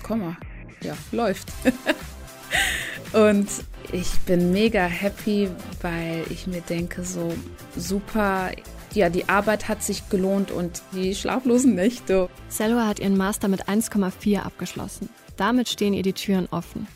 ja, 0.84 0.96
läuft. 1.10 1.48
und 3.12 3.48
ich 3.92 4.18
bin 4.20 4.52
mega 4.52 4.84
happy, 4.84 5.48
weil 5.80 6.24
ich 6.30 6.46
mir 6.46 6.60
denke, 6.60 7.02
so 7.04 7.32
super, 7.76 8.50
ja, 8.94 9.08
die 9.08 9.28
Arbeit 9.28 9.68
hat 9.68 9.82
sich 9.82 10.08
gelohnt 10.08 10.50
und 10.50 10.82
die 10.92 11.14
schlaflosen 11.14 11.74
Nächte. 11.74 12.28
Selwa 12.48 12.86
hat 12.86 13.00
ihren 13.00 13.16
Master 13.16 13.48
mit 13.48 13.68
1,4 13.68 14.40
abgeschlossen. 14.40 15.08
Damit 15.36 15.68
stehen 15.68 15.94
ihr 15.94 16.02
die 16.02 16.12
Türen 16.12 16.48
offen. 16.50 16.86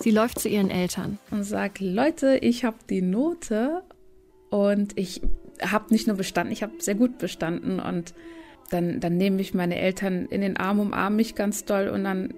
Sie 0.00 0.10
läuft 0.10 0.38
zu 0.38 0.48
ihren 0.48 0.70
Eltern 0.70 1.18
und 1.30 1.44
sagt, 1.44 1.80
Leute, 1.80 2.38
ich 2.40 2.64
habe 2.64 2.76
die 2.88 3.02
Note 3.02 3.82
und 4.50 4.96
ich 4.96 5.20
habe 5.60 5.92
nicht 5.92 6.06
nur 6.06 6.16
bestanden, 6.16 6.52
ich 6.52 6.62
habe 6.62 6.74
sehr 6.78 6.94
gut 6.94 7.18
bestanden 7.18 7.80
und 7.80 8.14
dann, 8.70 9.00
dann 9.00 9.16
nehme 9.16 9.40
ich 9.40 9.54
meine 9.54 9.76
Eltern 9.76 10.26
in 10.26 10.40
den 10.40 10.56
Arm, 10.56 10.78
umarme 10.78 11.16
mich 11.16 11.34
ganz 11.34 11.64
doll 11.64 11.88
und 11.88 12.04
dann 12.04 12.34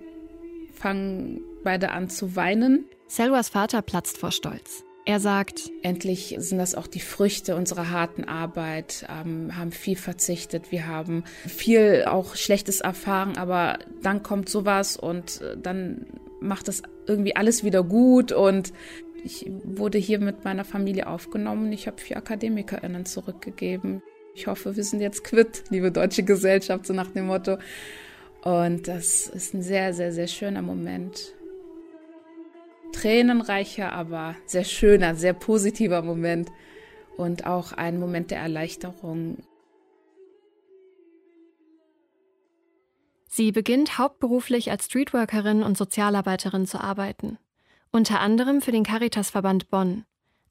fangen 0.75 1.41
beide 1.63 1.91
an 1.91 2.09
zu 2.09 2.37
weinen. 2.37 2.85
Selwas 3.07 3.49
Vater 3.49 3.83
platzt 3.83 4.19
vor 4.19 4.33
Stolz. 4.33 4.85
Er 5.07 5.19
sagt, 5.19 5.71
endlich 5.83 6.37
sind 6.39 6.59
das 6.59 6.75
auch 6.75 6.87
die 6.87 7.01
Früchte 7.01 7.57
unserer 7.57 7.91
harten 7.91 8.25
Arbeit, 8.25 9.07
ähm, 9.09 9.57
haben 9.57 9.73
viel 9.73 9.97
verzichtet, 9.97 10.71
wir 10.71 10.87
haben 10.87 11.25
viel 11.47 12.05
auch 12.07 12.37
Schlechtes 12.37 12.81
erfahren, 12.81 13.37
aber 13.37 13.79
dann 14.03 14.23
kommt 14.23 14.49
sowas 14.49 14.97
und 14.97 15.41
äh, 15.41 15.57
dann 15.57 16.07
macht 16.41 16.69
das 16.69 16.83
irgendwie 17.07 17.35
alles 17.35 17.65
wieder 17.65 17.83
gut 17.83 18.31
und 18.31 18.73
ich 19.25 19.51
wurde 19.65 19.99
hier 19.99 20.21
mit 20.21 20.45
meiner 20.45 20.65
Familie 20.65 21.07
aufgenommen. 21.07 21.73
Ich 21.73 21.87
habe 21.87 22.01
vier 22.01 22.17
AkademikerInnen 22.17 23.05
zurückgegeben. 23.05 24.03
Ich 24.35 24.47
hoffe, 24.47 24.77
wir 24.77 24.85
sind 24.85 25.01
jetzt 25.01 25.25
quitt, 25.25 25.65
liebe 25.71 25.93
deutsche 25.93 26.23
Gesellschaft, 26.23 26.87
so 26.87 26.95
nach 26.95 27.11
dem 27.11 27.27
Motto. 27.27 27.59
Und 28.43 28.89
das 28.89 29.27
ist 29.29 29.55
ein 29.55 29.63
sehr, 29.63 29.93
sehr, 29.93 30.13
sehr 30.13 30.29
schöner 30.29 30.63
Moment. 30.63 31.35
Tränenreicher, 32.93 33.93
aber 33.93 34.35
sehr 34.47 34.65
schöner, 34.65 35.15
sehr 35.15 35.33
positiver 35.33 36.03
Moment. 36.03 36.51
Und 37.17 37.47
auch 37.47 37.73
ein 37.73 38.01
Moment 38.01 38.31
der 38.31 38.41
Erleichterung. 38.41 39.39
Sie 43.29 43.53
beginnt 43.53 43.99
hauptberuflich 43.99 44.71
als 44.71 44.87
Streetworkerin 44.87 45.63
und 45.63 45.79
Sozialarbeiterin 45.79 46.67
zu 46.67 46.81
arbeiten. 46.81 47.39
Unter 47.93 48.21
anderem 48.21 48.61
für 48.61 48.73
den 48.73 48.85
Caritasverband 48.85 49.71
Bonn, 49.71 50.05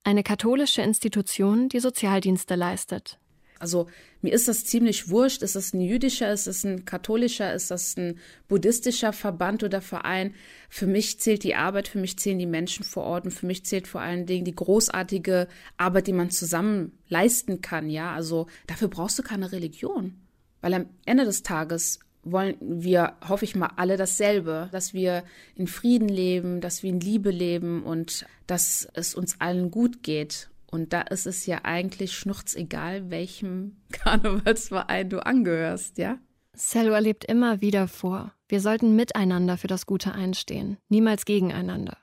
eine 0.04 0.24
katholische 0.24 0.82
Institution, 0.82 1.70
die 1.70 1.80
Sozialdienste 1.80 2.56
leistet. 2.56 3.20
Also 3.60 3.88
mir 4.22 4.34
ist 4.34 4.48
das 4.48 4.66
ziemlich 4.66 5.10
wurscht. 5.10 5.44
Ist 5.44 5.56
das 5.56 5.74
ein 5.74 5.82
jüdischer, 5.82 6.32
ist 6.32 6.48
das 6.48 6.64
ein 6.64 6.86
katholischer, 6.86 7.54
ist 7.54 7.72
das 7.72 7.96
ein 7.98 8.20
buddhistischer 8.48 9.14
Verband 9.14 9.64
oder 9.64 9.82
Verein? 9.82 10.34
Für 10.70 10.88
mich 10.88 11.20
zählt 11.20 11.44
die 11.44 11.56
Arbeit, 11.56 11.88
für 11.88 12.00
mich 12.00 12.18
zählen 12.18 12.40
die 12.40 12.46
Menschen 12.46 12.84
vor 12.84 13.04
Ort 13.04 13.26
und 13.26 13.32
für 13.32 13.46
mich 13.46 13.66
zählt 13.66 13.88
vor 13.88 14.02
allen 14.02 14.26
Dingen 14.26 14.46
die 14.46 14.56
großartige 14.56 15.48
Arbeit, 15.78 16.08
die 16.08 16.14
man 16.14 16.30
zusammen 16.30 16.98
leisten 17.08 17.62
kann. 17.62 17.90
Ja, 17.90 18.14
also 18.14 18.48
dafür 18.68 18.88
brauchst 18.88 19.20
du 19.20 19.24
keine 19.24 19.52
Religion. 19.52 20.16
Weil 20.62 20.74
am 20.74 20.86
Ende 21.06 21.26
des 21.26 21.44
Tages 21.44 22.00
wollen 22.24 22.56
wir, 22.60 23.14
hoffe 23.28 23.46
ich 23.46 23.56
mal, 23.56 23.72
alle 23.78 23.98
dasselbe, 23.98 24.70
dass 24.72 24.94
wir 24.94 25.24
in 25.56 25.68
Frieden 25.68 26.10
leben, 26.10 26.62
dass 26.62 26.84
wir 26.84 26.90
in 26.90 27.00
Liebe 27.00 27.32
leben 27.32 27.84
und 27.84 28.26
dass 28.48 28.88
es 28.94 29.16
uns 29.16 29.40
allen 29.40 29.72
gut 29.72 30.04
geht. 30.04 30.50
Und 30.72 30.94
da 30.94 31.02
ist 31.02 31.26
es 31.26 31.46
ja 31.46 31.62
eigentlich 31.64 32.14
schnurzegal, 32.14 33.10
welchem 33.10 33.78
Karnevalsverein 33.92 35.10
du 35.10 35.26
angehörst, 35.26 35.98
ja? 35.98 36.20
Selwa 36.54 37.00
lebt 37.00 37.26
immer 37.26 37.62
wieder 37.62 37.88
vor. 37.88 38.34
Wir 38.48 38.60
sollten 38.60 38.96
miteinander 38.96 39.58
für 39.58 39.68
das 39.68 39.86
Gute 39.86 40.12
einstehen, 40.14 40.78
niemals 40.90 41.26
gegeneinander. 41.26 41.98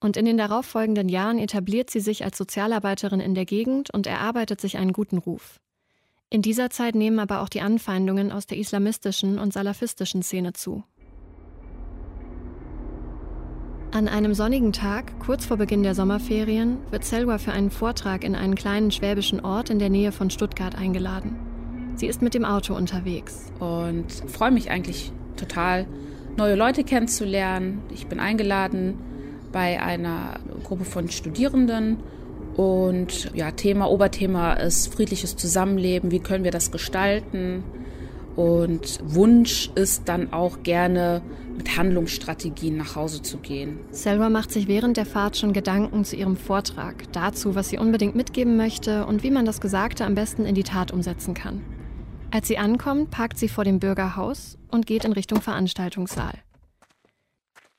Und 0.00 0.16
in 0.16 0.24
den 0.24 0.36
darauffolgenden 0.36 1.08
Jahren 1.08 1.38
etabliert 1.38 1.90
sie 1.90 2.00
sich 2.00 2.24
als 2.24 2.36
Sozialarbeiterin 2.36 3.20
in 3.20 3.34
der 3.34 3.44
Gegend 3.44 3.90
und 3.90 4.06
erarbeitet 4.06 4.60
sich 4.60 4.76
einen 4.76 4.92
guten 4.92 5.18
Ruf. 5.18 5.60
In 6.30 6.42
dieser 6.42 6.70
Zeit 6.70 6.94
nehmen 6.94 7.18
aber 7.20 7.42
auch 7.42 7.48
die 7.48 7.60
Anfeindungen 7.60 8.32
aus 8.32 8.46
der 8.46 8.58
islamistischen 8.58 9.38
und 9.38 9.52
salafistischen 9.52 10.22
Szene 10.22 10.52
zu. 10.52 10.82
An 13.94 14.08
einem 14.08 14.34
sonnigen 14.34 14.72
Tag, 14.72 15.20
kurz 15.20 15.46
vor 15.46 15.56
Beginn 15.56 15.84
der 15.84 15.94
Sommerferien, 15.94 16.78
wird 16.90 17.04
Selwa 17.04 17.38
für 17.38 17.52
einen 17.52 17.70
Vortrag 17.70 18.24
in 18.24 18.34
einen 18.34 18.56
kleinen 18.56 18.90
schwäbischen 18.90 19.38
Ort 19.38 19.70
in 19.70 19.78
der 19.78 19.88
Nähe 19.88 20.10
von 20.10 20.30
Stuttgart 20.30 20.74
eingeladen. 20.76 21.36
Sie 21.94 22.08
ist 22.08 22.20
mit 22.20 22.34
dem 22.34 22.44
Auto 22.44 22.74
unterwegs. 22.74 23.52
Und 23.60 24.06
freue 24.26 24.50
mich 24.50 24.68
eigentlich 24.68 25.12
total, 25.36 25.86
neue 26.36 26.56
Leute 26.56 26.82
kennenzulernen. 26.82 27.82
Ich 27.94 28.08
bin 28.08 28.18
eingeladen 28.18 28.98
bei 29.52 29.80
einer 29.80 30.40
Gruppe 30.64 30.84
von 30.84 31.08
Studierenden 31.08 31.98
und 32.56 33.30
ja, 33.32 33.52
Thema, 33.52 33.88
Oberthema 33.88 34.54
ist 34.54 34.92
friedliches 34.92 35.36
Zusammenleben. 35.36 36.10
Wie 36.10 36.18
können 36.18 36.42
wir 36.42 36.50
das 36.50 36.72
gestalten? 36.72 37.62
Und 38.36 38.98
Wunsch 39.02 39.70
ist 39.76 40.08
dann 40.08 40.32
auch 40.32 40.62
gerne 40.64 41.22
mit 41.56 41.76
Handlungsstrategien 41.76 42.76
nach 42.76 42.96
Hause 42.96 43.22
zu 43.22 43.38
gehen. 43.38 43.78
Selva 43.90 44.28
macht 44.28 44.50
sich 44.50 44.66
während 44.66 44.96
der 44.96 45.06
Fahrt 45.06 45.36
schon 45.36 45.52
Gedanken 45.52 46.04
zu 46.04 46.16
ihrem 46.16 46.36
Vortrag, 46.36 47.12
dazu, 47.12 47.54
was 47.54 47.68
sie 47.68 47.78
unbedingt 47.78 48.16
mitgeben 48.16 48.56
möchte 48.56 49.06
und 49.06 49.22
wie 49.22 49.30
man 49.30 49.44
das 49.44 49.60
Gesagte 49.60 50.04
am 50.04 50.16
besten 50.16 50.44
in 50.46 50.56
die 50.56 50.64
Tat 50.64 50.92
umsetzen 50.92 51.34
kann. 51.34 51.62
Als 52.32 52.48
sie 52.48 52.58
ankommt, 52.58 53.12
parkt 53.12 53.38
sie 53.38 53.48
vor 53.48 53.62
dem 53.62 53.78
Bürgerhaus 53.78 54.58
und 54.68 54.86
geht 54.86 55.04
in 55.04 55.12
Richtung 55.12 55.40
Veranstaltungssaal. 55.40 56.34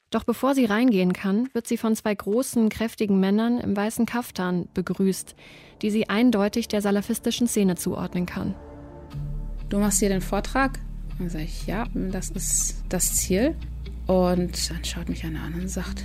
Doch 0.10 0.24
bevor 0.24 0.56
sie 0.56 0.64
reingehen 0.64 1.12
kann, 1.12 1.50
wird 1.52 1.68
sie 1.68 1.76
von 1.76 1.94
zwei 1.94 2.16
großen, 2.16 2.70
kräftigen 2.70 3.20
Männern 3.20 3.60
im 3.60 3.76
weißen 3.76 4.06
Kaftan 4.06 4.70
begrüßt, 4.74 5.36
die 5.82 5.90
sie 5.90 6.08
eindeutig 6.08 6.70
der 6.70 6.82
salafistischen 6.82 7.48
Szene 7.48 7.76
zuordnen 7.76 8.26
kann 8.26 8.56
du 9.70 9.80
machst 9.80 10.00
hier 10.00 10.10
den 10.10 10.22
Vortrag? 10.22 10.80
Dann 11.18 11.30
sage 11.30 11.46
ich, 11.46 11.66
ja, 11.68 11.86
das 11.94 12.30
ist 12.30 12.84
das 12.90 13.16
Ziel. 13.16 13.56
Und 14.08 14.70
dann 14.70 14.84
schaut 14.84 15.10
mich 15.10 15.24
einer 15.26 15.42
an 15.42 15.54
und 15.54 15.70
sagt, 15.70 16.04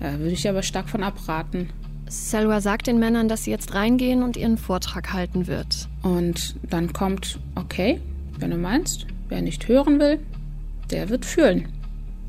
ja, 0.00 0.18
würde 0.18 0.32
ich 0.32 0.48
aber 0.48 0.62
stark 0.62 0.88
von 0.88 1.02
abraten. 1.02 1.70
Selwa 2.08 2.60
sagt 2.60 2.86
den 2.86 2.98
Männern, 2.98 3.28
dass 3.28 3.44
sie 3.44 3.50
jetzt 3.50 3.74
reingehen 3.74 4.22
und 4.22 4.36
ihren 4.36 4.56
Vortrag 4.56 5.12
halten 5.12 5.46
wird. 5.46 5.88
Und 6.02 6.56
dann 6.62 6.92
kommt, 6.92 7.38
okay, 7.54 8.00
wenn 8.38 8.50
du 8.50 8.56
meinst, 8.56 9.06
wer 9.28 9.42
nicht 9.42 9.68
hören 9.68 9.98
will, 10.00 10.20
der 10.90 11.10
wird 11.10 11.26
fühlen. 11.26 11.68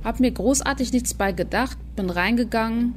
Hab 0.03 0.19
mir 0.19 0.31
großartig 0.31 0.91
nichts 0.91 1.13
bei 1.13 1.31
gedacht, 1.31 1.77
bin 1.95 2.09
reingegangen, 2.09 2.95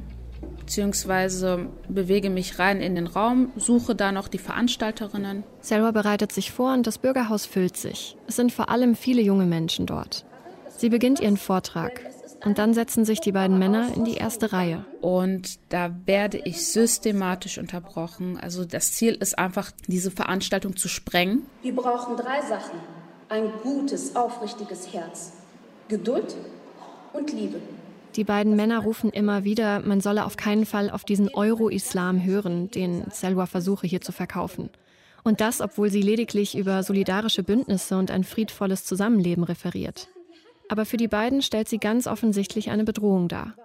beziehungsweise 0.63 1.67
bewege 1.89 2.29
mich 2.29 2.57
rein 2.57 2.79
in 2.79 2.95
den 2.95 3.07
Raum, 3.07 3.51
suche 3.57 3.95
da 3.95 4.13
noch 4.13 4.29
die 4.29 4.37
Veranstalterinnen. 4.37 5.43
Selwa 5.59 5.91
bereitet 5.91 6.31
sich 6.31 6.51
vor 6.51 6.73
und 6.73 6.87
das 6.87 6.97
Bürgerhaus 6.97 7.45
füllt 7.45 7.75
sich. 7.75 8.15
Es 8.27 8.37
sind 8.37 8.53
vor 8.53 8.69
allem 8.69 8.95
viele 8.95 9.21
junge 9.21 9.45
Menschen 9.45 9.85
dort. 9.85 10.25
Sie 10.77 10.87
beginnt 10.87 11.19
ihren 11.19 11.35
Vortrag 11.35 11.99
und 12.45 12.59
dann 12.59 12.73
setzen 12.73 13.03
sich 13.03 13.19
die 13.19 13.33
beiden 13.33 13.59
Männer 13.59 13.89
in 13.93 14.05
die 14.05 14.15
erste 14.15 14.53
Reihe. 14.53 14.85
Und 15.01 15.59
da 15.67 15.91
werde 16.05 16.37
ich 16.37 16.65
systematisch 16.65 17.57
unterbrochen. 17.57 18.39
Also 18.39 18.63
das 18.63 18.93
Ziel 18.93 19.15
ist 19.15 19.37
einfach, 19.37 19.71
diese 19.87 20.11
Veranstaltung 20.11 20.77
zu 20.77 20.87
sprengen. 20.87 21.45
Wir 21.61 21.75
brauchen 21.75 22.15
drei 22.15 22.41
Sachen. 22.41 22.79
Ein 23.27 23.51
gutes, 23.63 24.15
aufrichtiges 24.15 24.93
Herz, 24.93 25.33
Geduld 25.89 26.35
und 27.11 27.33
Liebe. 27.33 27.59
Die 28.15 28.23
beiden 28.23 28.55
Männer 28.55 28.79
rufen 28.79 29.09
immer 29.09 29.43
wieder, 29.43 29.79
man 29.79 29.99
solle 29.99 30.25
auf 30.25 30.37
keinen 30.37 30.65
Fall 30.67 30.91
auf 30.91 31.03
diesen 31.03 31.29
Euro-Islam 31.29 32.23
hören, 32.23 32.69
den 32.69 33.05
Selwa 33.09 33.47
versuche 33.47 33.87
hier 33.87 34.01
zu 34.01 34.11
verkaufen. 34.11 34.69
Und 35.23 35.41
das, 35.41 35.61
obwohl 35.61 35.89
sie 35.89 36.01
lediglich 36.01 36.55
über 36.55 36.83
solidarische 36.83 37.43
Bündnisse 37.43 37.97
und 37.97 38.11
ein 38.11 38.23
friedvolles 38.23 38.85
Zusammenleben 38.85 39.43
referiert. 39.43 40.09
Aber 40.69 40.85
für 40.85 40.97
die 40.97 41.07
beiden 41.07 41.41
stellt 41.41 41.69
sie 41.69 41.79
ganz 41.79 42.05
offensichtlich 42.05 42.69
eine 42.69 42.83
Bedrohung 42.83 43.29
dar. 43.29 43.55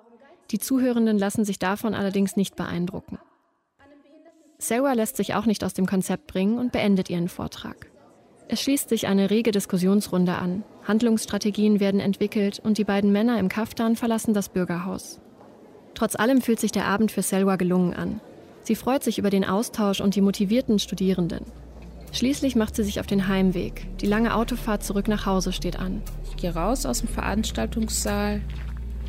Die 0.50 0.58
Zuhörenden 0.58 1.18
lassen 1.18 1.44
sich 1.44 1.58
davon 1.58 1.94
allerdings 1.94 2.36
nicht 2.36 2.56
beeindrucken. 2.56 3.18
Selwa 4.58 4.92
lässt 4.94 5.16
sich 5.16 5.34
auch 5.34 5.46
nicht 5.46 5.62
aus 5.62 5.74
dem 5.74 5.86
Konzept 5.86 6.26
bringen 6.26 6.58
und 6.58 6.72
beendet 6.72 7.10
ihren 7.10 7.28
Vortrag. 7.28 7.90
Es 8.50 8.62
schließt 8.62 8.88
sich 8.88 9.06
eine 9.06 9.28
rege 9.28 9.50
Diskussionsrunde 9.50 10.34
an. 10.36 10.64
Handlungsstrategien 10.84 11.80
werden 11.80 12.00
entwickelt 12.00 12.58
und 12.64 12.78
die 12.78 12.84
beiden 12.84 13.12
Männer 13.12 13.38
im 13.38 13.50
Kaftan 13.50 13.94
verlassen 13.94 14.32
das 14.32 14.48
Bürgerhaus. 14.48 15.20
Trotz 15.94 16.16
allem 16.16 16.40
fühlt 16.40 16.58
sich 16.58 16.72
der 16.72 16.86
Abend 16.86 17.12
für 17.12 17.20
Selwa 17.20 17.56
gelungen 17.56 17.92
an. 17.92 18.22
Sie 18.62 18.74
freut 18.74 19.04
sich 19.04 19.18
über 19.18 19.28
den 19.28 19.44
Austausch 19.44 20.00
und 20.00 20.14
die 20.14 20.22
motivierten 20.22 20.78
Studierenden. 20.78 21.44
Schließlich 22.12 22.56
macht 22.56 22.74
sie 22.74 22.84
sich 22.84 23.00
auf 23.00 23.06
den 23.06 23.28
Heimweg. 23.28 23.86
Die 24.00 24.06
lange 24.06 24.34
Autofahrt 24.34 24.82
zurück 24.82 25.08
nach 25.08 25.26
Hause 25.26 25.52
steht 25.52 25.78
an. 25.78 26.00
Ich 26.30 26.36
gehe 26.36 26.54
raus 26.54 26.86
aus 26.86 27.00
dem 27.00 27.08
Veranstaltungssaal 27.08 28.40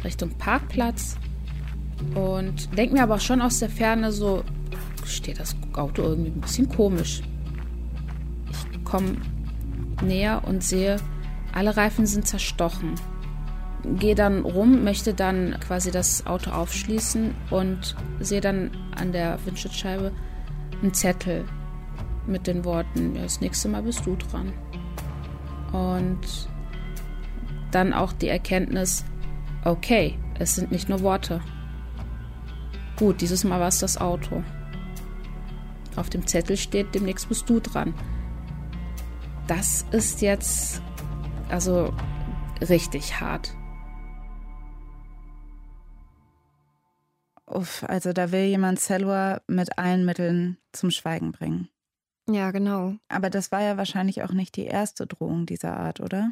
Richtung 0.03 0.31
Parkplatz 0.31 1.15
und 2.13 2.77
denke 2.77 2.95
mir 2.95 3.03
aber 3.03 3.19
schon 3.19 3.41
aus 3.41 3.59
der 3.59 3.69
Ferne 3.69 4.11
so, 4.11 4.43
steht 5.05 5.39
das 5.39 5.55
Auto 5.73 6.01
irgendwie 6.01 6.31
ein 6.31 6.41
bisschen 6.41 6.67
komisch 6.67 7.21
komme 8.89 9.17
näher 10.01 10.41
und 10.45 10.63
sehe, 10.63 10.97
alle 11.53 11.77
Reifen 11.77 12.05
sind 12.05 12.27
zerstochen. 12.27 12.95
Gehe 13.83 14.15
dann 14.15 14.41
rum, 14.41 14.83
möchte 14.83 15.13
dann 15.13 15.55
quasi 15.65 15.91
das 15.91 16.25
Auto 16.25 16.51
aufschließen 16.51 17.33
und 17.49 17.95
sehe 18.19 18.41
dann 18.41 18.71
an 18.95 19.13
der 19.13 19.39
Windschutzscheibe 19.45 20.11
einen 20.81 20.93
Zettel 20.93 21.45
mit 22.27 22.47
den 22.47 22.65
Worten, 22.65 23.15
ja, 23.15 23.23
das 23.23 23.41
nächste 23.41 23.69
Mal 23.69 23.83
bist 23.83 24.05
du 24.05 24.15
dran. 24.15 24.53
Und 25.71 26.49
dann 27.71 27.93
auch 27.93 28.11
die 28.11 28.27
Erkenntnis, 28.27 29.05
okay, 29.63 30.17
es 30.37 30.55
sind 30.55 30.71
nicht 30.71 30.89
nur 30.89 31.01
Worte. 31.01 31.41
Gut, 32.97 33.21
dieses 33.21 33.43
Mal 33.43 33.59
war 33.59 33.69
es 33.69 33.79
das 33.79 33.97
Auto. 33.97 34.43
Auf 35.95 36.09
dem 36.09 36.27
Zettel 36.27 36.57
steht, 36.57 36.93
demnächst 36.93 37.29
bist 37.29 37.49
du 37.49 37.59
dran 37.59 37.93
das 39.49 39.83
ist 39.91 40.21
jetzt 40.21 40.81
also 41.49 41.91
richtig 42.61 43.19
hart. 43.19 43.55
Uff, 47.47 47.83
also 47.87 48.13
da 48.13 48.31
will 48.31 48.43
jemand 48.43 48.79
Selwa 48.79 49.41
mit 49.47 49.79
allen 49.79 50.05
Mitteln 50.05 50.57
zum 50.71 50.91
Schweigen 50.91 51.31
bringen. 51.31 51.67
Ja, 52.29 52.51
genau. 52.51 52.93
Aber 53.07 53.31
das 53.31 53.51
war 53.51 53.63
ja 53.63 53.75
wahrscheinlich 53.75 54.21
auch 54.21 54.33
nicht 54.33 54.55
die 54.55 54.65
erste 54.65 55.07
Drohung 55.07 55.47
dieser 55.47 55.75
Art, 55.75 55.99
oder? 55.99 56.31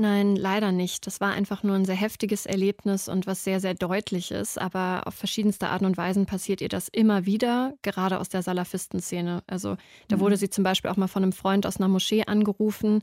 Nein, 0.00 0.34
leider 0.34 0.72
nicht. 0.72 1.06
Das 1.06 1.20
war 1.20 1.32
einfach 1.32 1.62
nur 1.62 1.76
ein 1.76 1.84
sehr 1.84 1.94
heftiges 1.94 2.46
Erlebnis 2.46 3.06
und 3.06 3.26
was 3.26 3.44
sehr, 3.44 3.60
sehr 3.60 3.74
deutlich 3.74 4.30
ist. 4.30 4.58
Aber 4.58 5.02
auf 5.04 5.14
verschiedenste 5.14 5.68
Arten 5.68 5.84
und 5.84 5.98
Weisen 5.98 6.24
passiert 6.24 6.62
ihr 6.62 6.70
das 6.70 6.88
immer 6.88 7.26
wieder, 7.26 7.74
gerade 7.82 8.18
aus 8.18 8.30
der 8.30 8.40
Salafistenszene. 8.40 9.42
Also 9.46 9.76
da 10.08 10.16
mhm. 10.16 10.20
wurde 10.20 10.38
sie 10.38 10.48
zum 10.48 10.64
Beispiel 10.64 10.90
auch 10.90 10.96
mal 10.96 11.06
von 11.06 11.22
einem 11.22 11.32
Freund 11.32 11.66
aus 11.66 11.76
einer 11.76 11.88
Moschee 11.88 12.24
angerufen, 12.24 13.02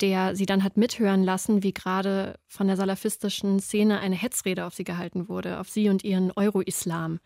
der 0.00 0.34
sie 0.36 0.46
dann 0.46 0.64
hat 0.64 0.78
mithören 0.78 1.22
lassen, 1.22 1.62
wie 1.62 1.74
gerade 1.74 2.38
von 2.46 2.66
der 2.66 2.78
salafistischen 2.78 3.60
Szene 3.60 4.00
eine 4.00 4.16
Hetzrede 4.16 4.64
auf 4.64 4.72
sie 4.72 4.84
gehalten 4.84 5.28
wurde, 5.28 5.60
auf 5.60 5.68
sie 5.68 5.90
und 5.90 6.02
ihren 6.02 6.32
Euro-Islam. 6.32 7.20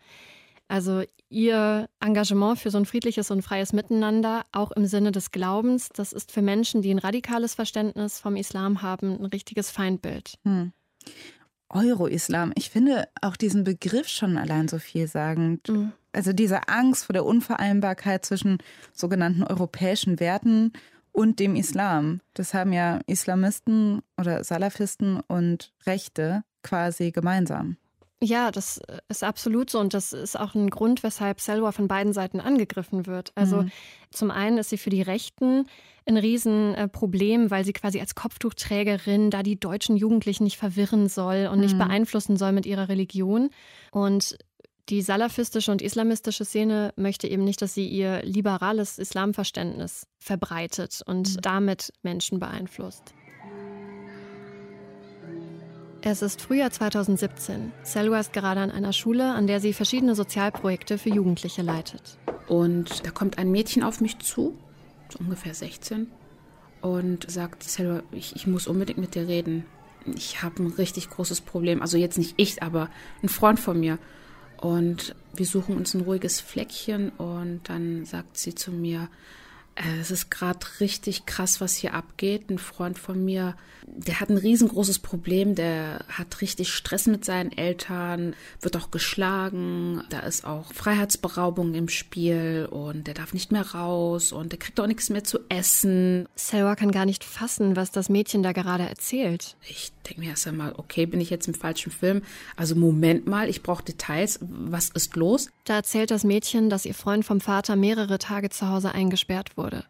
Also 0.73 1.03
ihr 1.29 1.87
Engagement 1.99 2.57
für 2.57 2.71
so 2.71 2.79
ein 2.79 2.87
friedliches 2.87 3.29
und 3.29 3.43
freies 3.43 3.73
Miteinander, 3.73 4.43
auch 4.51 4.71
im 4.71 4.87
Sinne 4.87 5.11
des 5.11 5.29
Glaubens, 5.29 5.89
das 5.89 6.13
ist 6.13 6.31
für 6.31 6.41
Menschen, 6.41 6.81
die 6.81 6.89
ein 6.89 6.97
radikales 6.97 7.53
Verständnis 7.53 8.19
vom 8.19 8.35
Islam 8.35 8.81
haben, 8.81 9.19
ein 9.19 9.25
richtiges 9.25 9.69
Feindbild. 9.69 10.33
Hm. 10.45 10.73
Euro-Islam, 11.69 12.53
ich 12.55 12.71
finde 12.71 13.07
auch 13.21 13.35
diesen 13.35 13.63
Begriff 13.63 14.07
schon 14.07 14.35
allein 14.35 14.67
so 14.67 14.79
vielsagend. 14.79 15.69
Mhm. 15.69 15.91
Also 16.11 16.33
diese 16.33 16.67
Angst 16.67 17.05
vor 17.05 17.13
der 17.13 17.25
Unvereinbarkeit 17.25 18.25
zwischen 18.25 18.57
sogenannten 18.93 19.43
europäischen 19.43 20.19
Werten 20.19 20.73
und 21.11 21.39
dem 21.39 21.55
Islam. 21.55 22.19
Das 22.33 22.55
haben 22.55 22.73
ja 22.73 22.99
Islamisten 23.05 24.01
oder 24.17 24.43
Salafisten 24.43 25.19
und 25.19 25.71
Rechte 25.85 26.43
quasi 26.63 27.11
gemeinsam. 27.11 27.77
Ja, 28.21 28.51
das 28.51 28.79
ist 29.09 29.23
absolut 29.23 29.69
so 29.69 29.79
und 29.79 29.93
das 29.93 30.13
ist 30.13 30.39
auch 30.39 30.55
ein 30.55 30.69
Grund, 30.69 31.03
weshalb 31.03 31.41
Selwa 31.41 31.71
von 31.71 31.87
beiden 31.87 32.13
Seiten 32.13 32.39
angegriffen 32.39 33.05
wird. 33.05 33.33
Also 33.35 33.63
mhm. 33.63 33.71
zum 34.11 34.31
einen 34.31 34.57
ist 34.57 34.69
sie 34.69 34.77
für 34.77 34.89
die 34.89 35.01
Rechten 35.01 35.65
ein 36.05 36.17
Riesenproblem, 36.17 37.51
weil 37.51 37.65
sie 37.65 37.73
quasi 37.73 37.99
als 37.99 38.15
Kopftuchträgerin 38.15 39.29
da 39.29 39.43
die 39.43 39.59
deutschen 39.59 39.97
Jugendlichen 39.97 40.43
nicht 40.43 40.57
verwirren 40.57 41.09
soll 41.09 41.49
und 41.51 41.57
mhm. 41.57 41.63
nicht 41.65 41.77
beeinflussen 41.77 42.37
soll 42.37 42.51
mit 42.53 42.65
ihrer 42.65 42.89
Religion. 42.89 43.49
Und 43.91 44.37
die 44.89 45.01
salafistische 45.01 45.71
und 45.71 45.81
islamistische 45.81 46.43
Szene 46.43 46.93
möchte 46.97 47.27
eben 47.27 47.43
nicht, 47.43 47.61
dass 47.61 47.73
sie 47.73 47.87
ihr 47.87 48.21
liberales 48.23 48.99
Islamverständnis 48.99 50.07
verbreitet 50.19 51.01
und 51.05 51.35
mhm. 51.35 51.41
damit 51.41 51.93
Menschen 52.03 52.39
beeinflusst. 52.39 53.13
Es 56.05 56.21
ist 56.21 56.41
Frühjahr 56.41 56.69
2017. 56.69 57.71
Selwa 57.83 58.19
ist 58.19 58.33
gerade 58.33 58.59
an 58.59 58.71
einer 58.71 58.91
Schule, 58.91 59.33
an 59.33 59.47
der 59.47 59.61
sie 59.61 59.71
verschiedene 59.71 60.15
Sozialprojekte 60.15 60.97
für 60.97 61.07
Jugendliche 61.07 61.61
leitet. 61.61 62.17
Und 62.49 63.05
da 63.05 63.11
kommt 63.11 63.37
ein 63.37 63.53
Mädchen 63.53 63.83
auf 63.83 64.01
mich 64.01 64.19
zu, 64.19 64.53
so 65.07 65.19
ungefähr 65.19 65.53
16, 65.53 66.07
und 66.81 67.31
sagt, 67.31 67.63
Selwa, 67.63 68.03
ich, 68.11 68.35
ich 68.35 68.47
muss 68.47 68.67
unbedingt 68.67 68.99
mit 68.99 69.15
dir 69.15 69.29
reden. 69.29 69.65
Ich 70.13 70.43
habe 70.43 70.63
ein 70.63 70.73
richtig 70.73 71.09
großes 71.09 71.39
Problem. 71.39 71.81
Also 71.81 71.95
jetzt 71.95 72.17
nicht 72.17 72.33
ich, 72.35 72.61
aber 72.61 72.89
ein 73.21 73.29
Freund 73.29 73.61
von 73.61 73.79
mir. 73.79 73.97
Und 74.57 75.15
wir 75.33 75.45
suchen 75.45 75.77
uns 75.77 75.93
ein 75.93 76.01
ruhiges 76.01 76.41
Fleckchen 76.41 77.11
und 77.11 77.61
dann 77.69 78.03
sagt 78.03 78.35
sie 78.35 78.53
zu 78.55 78.71
mir, 78.71 79.07
es 79.75 80.11
ist 80.11 80.29
gerade 80.29 80.59
richtig 80.79 81.25
krass, 81.25 81.59
was 81.59 81.75
hier 81.75 81.93
abgeht. 81.93 82.49
Ein 82.49 82.59
Freund 82.59 82.99
von 82.99 83.23
mir, 83.25 83.55
der 83.87 84.19
hat 84.19 84.29
ein 84.29 84.37
riesengroßes 84.37 84.99
Problem. 84.99 85.55
Der 85.55 86.05
hat 86.09 86.41
richtig 86.41 86.71
Stress 86.71 87.07
mit 87.07 87.25
seinen 87.25 87.51
Eltern, 87.51 88.35
wird 88.61 88.77
auch 88.77 88.91
geschlagen. 88.91 90.03
Da 90.09 90.19
ist 90.19 90.45
auch 90.45 90.73
Freiheitsberaubung 90.73 91.73
im 91.73 91.89
Spiel 91.89 92.67
und 92.69 93.07
der 93.07 93.15
darf 93.15 93.33
nicht 93.33 93.51
mehr 93.51 93.73
raus 93.73 94.31
und 94.31 94.51
der 94.51 94.59
kriegt 94.59 94.79
auch 94.79 94.87
nichts 94.87 95.09
mehr 95.09 95.23
zu 95.23 95.39
essen. 95.49 96.27
Selwa 96.35 96.75
kann 96.75 96.91
gar 96.91 97.05
nicht 97.05 97.23
fassen, 97.23 97.75
was 97.75 97.91
das 97.91 98.09
Mädchen 98.09 98.43
da 98.43 98.51
gerade 98.51 98.87
erzählt. 98.87 99.57
Ich 99.67 99.91
denke 100.03 100.21
mir 100.21 100.29
erst 100.29 100.47
einmal, 100.47 100.73
okay, 100.77 101.05
bin 101.05 101.21
ich 101.21 101.29
jetzt 101.29 101.47
im 101.47 101.53
falschen 101.53 101.91
Film? 101.91 102.21
Also 102.55 102.75
Moment 102.75 103.27
mal, 103.27 103.49
ich 103.49 103.63
brauche 103.63 103.83
Details. 103.83 104.39
Was 104.41 104.89
ist 104.89 105.15
los? 105.15 105.49
Da 105.65 105.75
erzählt 105.75 106.11
das 106.11 106.23
Mädchen, 106.23 106.69
dass 106.69 106.85
ihr 106.85 106.93
Freund 106.93 107.25
vom 107.25 107.41
Vater 107.41 107.75
mehrere 107.75 108.19
Tage 108.19 108.49
zu 108.49 108.69
Hause 108.69 108.93
eingesperrt 108.93 109.57
wurde. 109.57 109.85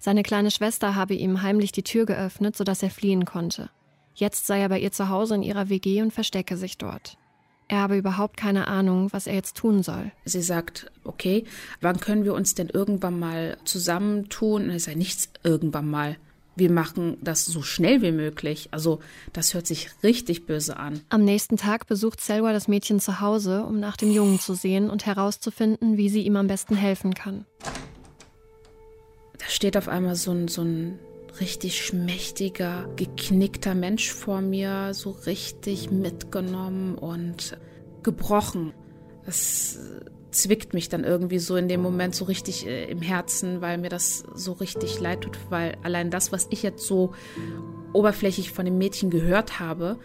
Seine 0.00 0.22
kleine 0.22 0.50
Schwester 0.50 0.94
habe 0.94 1.14
ihm 1.14 1.42
heimlich 1.42 1.72
die 1.72 1.82
Tür 1.82 2.06
geöffnet, 2.06 2.56
sodass 2.56 2.82
er 2.82 2.90
fliehen 2.90 3.24
konnte. 3.24 3.70
Jetzt 4.14 4.46
sei 4.46 4.60
er 4.60 4.68
bei 4.68 4.80
ihr 4.80 4.92
zu 4.92 5.08
Hause 5.08 5.34
in 5.34 5.42
ihrer 5.42 5.68
WG 5.68 6.00
und 6.00 6.12
verstecke 6.12 6.56
sich 6.56 6.78
dort. 6.78 7.18
Er 7.68 7.78
habe 7.78 7.96
überhaupt 7.96 8.36
keine 8.36 8.68
Ahnung, 8.68 9.12
was 9.12 9.26
er 9.26 9.34
jetzt 9.34 9.56
tun 9.56 9.82
soll. 9.82 10.12
Sie 10.24 10.42
sagt, 10.42 10.90
okay, 11.02 11.44
wann 11.80 11.98
können 11.98 12.24
wir 12.24 12.32
uns 12.34 12.54
denn 12.54 12.68
irgendwann 12.68 13.18
mal 13.18 13.58
zusammentun? 13.64 14.64
Und 14.64 14.70
er 14.70 14.80
sagt, 14.80 14.96
nichts 14.96 15.30
irgendwann 15.42 15.90
mal. 15.90 16.16
Wir 16.56 16.70
machen 16.70 17.18
das 17.20 17.44
so 17.44 17.62
schnell 17.62 18.02
wie 18.02 18.12
möglich. 18.12 18.68
Also, 18.70 19.00
das 19.32 19.54
hört 19.54 19.66
sich 19.66 19.90
richtig 20.02 20.46
böse 20.46 20.78
an. 20.78 21.00
Am 21.10 21.24
nächsten 21.24 21.56
Tag 21.56 21.86
besucht 21.86 22.20
Selwa 22.20 22.52
das 22.52 22.66
Mädchen 22.66 22.98
zu 22.98 23.20
Hause, 23.20 23.64
um 23.64 23.78
nach 23.78 23.96
dem 23.96 24.10
Jungen 24.10 24.40
zu 24.40 24.54
sehen 24.54 24.90
und 24.90 25.06
herauszufinden, 25.06 25.96
wie 25.96 26.08
sie 26.08 26.22
ihm 26.22 26.36
am 26.36 26.46
besten 26.46 26.74
helfen 26.74 27.14
kann 27.14 27.44
da 29.46 29.52
steht 29.52 29.76
auf 29.76 29.88
einmal 29.88 30.16
so 30.16 30.32
ein, 30.32 30.48
so 30.48 30.62
ein 30.62 30.98
richtig 31.40 31.84
schmächtiger, 31.84 32.88
geknickter 32.96 33.74
Mensch 33.74 34.10
vor 34.10 34.40
mir, 34.40 34.92
so 34.92 35.10
richtig 35.10 35.90
mitgenommen 35.90 36.96
und 36.96 37.56
gebrochen. 38.02 38.72
Das 39.24 39.78
zwickt 40.36 40.74
mich 40.74 40.88
dann 40.88 41.04
irgendwie 41.04 41.38
so 41.38 41.56
in 41.56 41.68
dem 41.68 41.82
Moment 41.82 42.14
so 42.14 42.24
richtig 42.24 42.66
äh, 42.66 42.84
im 42.90 43.02
Herzen, 43.02 43.60
weil 43.60 43.78
mir 43.78 43.88
das 43.88 44.24
so 44.34 44.52
richtig 44.52 45.00
leid 45.00 45.22
tut, 45.22 45.38
weil 45.50 45.76
allein 45.82 46.10
das, 46.10 46.32
was 46.32 46.46
ich 46.50 46.62
jetzt 46.62 46.86
so 46.86 47.12
oberflächlich 47.92 48.52
von 48.52 48.64
dem 48.64 48.78
Mädchen 48.78 49.10
gehört 49.10 49.58
habe, 49.58 49.98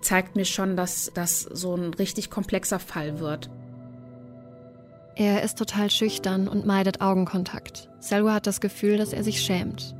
zeigt 0.00 0.36
mir 0.36 0.44
schon, 0.44 0.76
dass 0.76 1.10
das 1.14 1.42
so 1.42 1.74
ein 1.74 1.94
richtig 1.94 2.30
komplexer 2.30 2.78
Fall 2.78 3.20
wird. 3.20 3.50
Er 5.16 5.42
ist 5.42 5.58
total 5.58 5.90
schüchtern 5.90 6.48
und 6.48 6.66
meidet 6.66 7.00
Augenkontakt. 7.00 7.90
Selwa 7.98 8.34
hat 8.34 8.46
das 8.46 8.60
Gefühl, 8.60 8.96
dass 8.96 9.12
er 9.12 9.22
sich 9.22 9.42
schämt. 9.42 9.94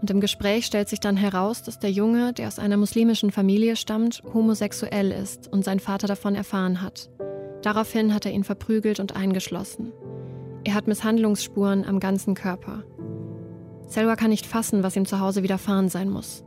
Und 0.00 0.10
im 0.10 0.20
Gespräch 0.20 0.66
stellt 0.66 0.88
sich 0.88 1.00
dann 1.00 1.16
heraus, 1.16 1.62
dass 1.62 1.78
der 1.78 1.90
Junge, 1.90 2.32
der 2.32 2.48
aus 2.48 2.58
einer 2.58 2.76
muslimischen 2.76 3.30
Familie 3.30 3.76
stammt, 3.76 4.22
homosexuell 4.34 5.12
ist 5.12 5.50
und 5.50 5.64
sein 5.64 5.80
Vater 5.80 6.08
davon 6.08 6.34
erfahren 6.34 6.82
hat. 6.82 7.08
Daraufhin 7.64 8.12
hat 8.12 8.26
er 8.26 8.32
ihn 8.32 8.44
verprügelt 8.44 9.00
und 9.00 9.16
eingeschlossen. 9.16 9.90
Er 10.64 10.74
hat 10.74 10.86
Misshandlungsspuren 10.86 11.86
am 11.86 11.98
ganzen 11.98 12.34
Körper. 12.34 12.84
Selwa 13.86 14.16
kann 14.16 14.28
nicht 14.28 14.44
fassen, 14.44 14.82
was 14.82 14.96
ihm 14.96 15.06
zu 15.06 15.18
Hause 15.18 15.42
widerfahren 15.42 15.88
sein 15.88 16.10
muss. 16.10 16.44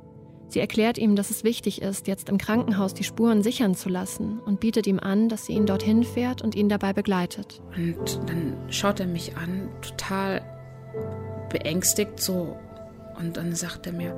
Sie 0.47 0.59
erklärt 0.59 0.99
ihm, 0.99 1.15
dass 1.15 1.31
es 1.31 1.43
wichtig 1.43 1.81
ist, 1.81 2.05
jetzt 2.05 2.29
im 2.29 2.37
Krankenhaus 2.37 2.93
die 2.93 3.03
Spuren 3.03 3.41
sichern 3.41 3.73
zu 3.73 3.89
lassen 3.89 4.39
und 4.45 4.59
bietet 4.59 4.85
ihm 4.85 4.99
an, 4.99 5.27
dass 5.27 5.47
sie 5.47 5.53
ihn 5.53 5.65
dorthin 5.65 6.03
fährt 6.03 6.43
und 6.43 6.53
ihn 6.53 6.69
dabei 6.69 6.93
begleitet. 6.93 7.63
Und 7.75 8.19
dann 8.29 8.55
schaut 8.69 8.99
er 8.99 9.07
mich 9.07 9.35
an, 9.37 9.69
total 9.81 10.43
beängstigt 11.49 12.19
so. 12.19 12.55
Und 13.17 13.37
dann 13.37 13.55
sagt 13.55 13.87
er 13.87 13.93
mir, 13.93 14.15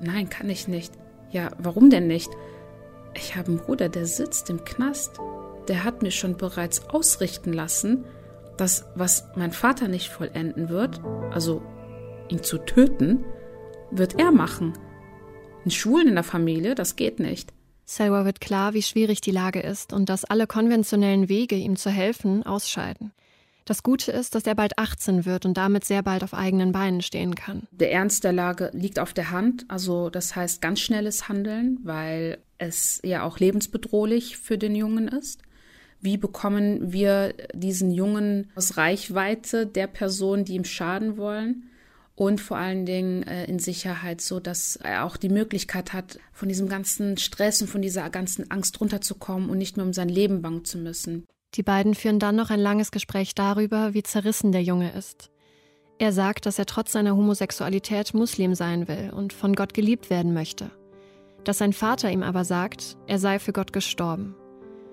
nein, 0.00 0.28
kann 0.30 0.48
ich 0.48 0.68
nicht. 0.68 0.94
Ja, 1.32 1.50
warum 1.58 1.90
denn 1.90 2.06
nicht? 2.06 2.30
Ich 3.16 3.34
habe 3.34 3.48
einen 3.48 3.58
Bruder, 3.58 3.88
der 3.88 4.06
sitzt 4.06 4.50
im 4.50 4.62
Knast. 4.62 5.18
Der 5.68 5.84
hat 5.84 6.02
mir 6.02 6.10
schon 6.10 6.36
bereits 6.36 6.88
ausrichten 6.88 7.52
lassen, 7.52 8.04
dass 8.56 8.86
was 8.94 9.28
mein 9.36 9.52
Vater 9.52 9.86
nicht 9.86 10.08
vollenden 10.08 10.68
wird, 10.68 11.00
also 11.30 11.62
ihn 12.28 12.42
zu 12.42 12.58
töten, 12.58 13.24
wird 13.90 14.18
er 14.18 14.32
machen. 14.32 14.72
In 15.64 15.70
Schulen 15.70 16.08
in 16.08 16.14
der 16.14 16.24
Familie, 16.24 16.74
das 16.74 16.96
geht 16.96 17.20
nicht. 17.20 17.52
Selwa 17.84 18.24
wird 18.24 18.40
klar, 18.40 18.74
wie 18.74 18.82
schwierig 18.82 19.20
die 19.20 19.30
Lage 19.30 19.60
ist 19.60 19.92
und 19.92 20.08
dass 20.08 20.24
alle 20.24 20.46
konventionellen 20.46 21.28
Wege, 21.28 21.56
ihm 21.56 21.76
zu 21.76 21.90
helfen, 21.90 22.44
ausscheiden. 22.44 23.12
Das 23.64 23.82
Gute 23.82 24.12
ist, 24.12 24.34
dass 24.34 24.46
er 24.46 24.54
bald 24.54 24.78
18 24.78 25.26
wird 25.26 25.44
und 25.44 25.58
damit 25.58 25.84
sehr 25.84 26.02
bald 26.02 26.24
auf 26.24 26.32
eigenen 26.32 26.72
Beinen 26.72 27.02
stehen 27.02 27.34
kann. 27.34 27.68
Der 27.70 27.92
Ernst 27.92 28.24
der 28.24 28.32
Lage 28.32 28.70
liegt 28.72 28.98
auf 28.98 29.12
der 29.12 29.30
Hand, 29.30 29.66
also 29.68 30.08
das 30.08 30.34
heißt 30.34 30.62
ganz 30.62 30.80
schnelles 30.80 31.28
Handeln, 31.28 31.78
weil 31.82 32.38
es 32.56 33.00
ja 33.04 33.24
auch 33.24 33.38
lebensbedrohlich 33.38 34.38
für 34.38 34.56
den 34.56 34.74
Jungen 34.74 35.08
ist. 35.08 35.42
Wie 36.00 36.16
bekommen 36.16 36.92
wir 36.92 37.34
diesen 37.52 37.90
Jungen 37.90 38.50
aus 38.54 38.76
Reichweite 38.76 39.66
der 39.66 39.86
Personen, 39.86 40.44
die 40.44 40.54
ihm 40.54 40.64
schaden 40.64 41.16
wollen? 41.16 41.64
und 42.18 42.40
vor 42.40 42.56
allen 42.56 42.84
Dingen 42.84 43.22
äh, 43.22 43.44
in 43.44 43.60
Sicherheit, 43.60 44.20
so 44.20 44.40
dass 44.40 44.74
er 44.74 45.04
auch 45.04 45.16
die 45.16 45.28
Möglichkeit 45.28 45.92
hat, 45.92 46.18
von 46.32 46.48
diesem 46.48 46.68
ganzen 46.68 47.16
Stress 47.16 47.62
und 47.62 47.68
von 47.68 47.80
dieser 47.80 48.10
ganzen 48.10 48.50
Angst 48.50 48.80
runterzukommen 48.80 49.48
und 49.48 49.58
nicht 49.58 49.76
mehr 49.76 49.86
um 49.86 49.92
sein 49.92 50.08
Leben 50.08 50.42
bangen 50.42 50.64
zu 50.64 50.78
müssen. 50.78 51.24
Die 51.54 51.62
beiden 51.62 51.94
führen 51.94 52.18
dann 52.18 52.34
noch 52.34 52.50
ein 52.50 52.58
langes 52.58 52.90
Gespräch 52.90 53.36
darüber, 53.36 53.94
wie 53.94 54.02
zerrissen 54.02 54.50
der 54.50 54.64
Junge 54.64 54.92
ist. 54.92 55.30
Er 56.00 56.12
sagt, 56.12 56.46
dass 56.46 56.58
er 56.58 56.66
trotz 56.66 56.92
seiner 56.92 57.16
Homosexualität 57.16 58.14
Muslim 58.14 58.54
sein 58.56 58.88
will 58.88 59.12
und 59.14 59.32
von 59.32 59.54
Gott 59.54 59.72
geliebt 59.72 60.10
werden 60.10 60.34
möchte. 60.34 60.72
Dass 61.44 61.58
sein 61.58 61.72
Vater 61.72 62.10
ihm 62.10 62.24
aber 62.24 62.44
sagt, 62.44 62.96
er 63.06 63.20
sei 63.20 63.38
für 63.38 63.52
Gott 63.52 63.72
gestorben. 63.72 64.34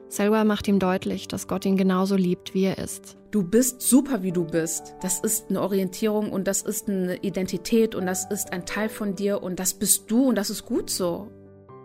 Selwa 0.07 0.43
macht 0.43 0.67
ihm 0.67 0.79
deutlich, 0.79 1.27
dass 1.27 1.47
Gott 1.47 1.65
ihn 1.65 1.77
genauso 1.77 2.15
liebt, 2.15 2.53
wie 2.53 2.65
er 2.65 2.77
ist. 2.77 3.17
Du 3.31 3.43
bist 3.43 3.81
super, 3.81 4.23
wie 4.23 4.31
du 4.31 4.45
bist. 4.45 4.95
Das 5.01 5.19
ist 5.19 5.49
eine 5.49 5.61
Orientierung 5.61 6.31
und 6.31 6.47
das 6.47 6.61
ist 6.61 6.87
eine 6.87 7.17
Identität 7.17 7.95
und 7.95 8.05
das 8.05 8.29
ist 8.29 8.53
ein 8.53 8.65
Teil 8.65 8.87
von 8.87 9.15
dir 9.15 9.43
und 9.43 9.59
das 9.59 9.73
bist 9.73 10.09
du 10.09 10.29
und 10.29 10.35
das 10.35 10.49
ist 10.49 10.65
gut 10.65 10.89
so. 10.89 11.29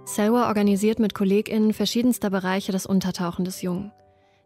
Selwa 0.04 0.48
organisiert 0.48 0.98
mit 0.98 1.14
KollegInnen 1.14 1.72
verschiedenster 1.72 2.30
Bereiche 2.30 2.72
das 2.72 2.86
Untertauchen 2.86 3.44
des 3.44 3.62
Jungen. 3.62 3.92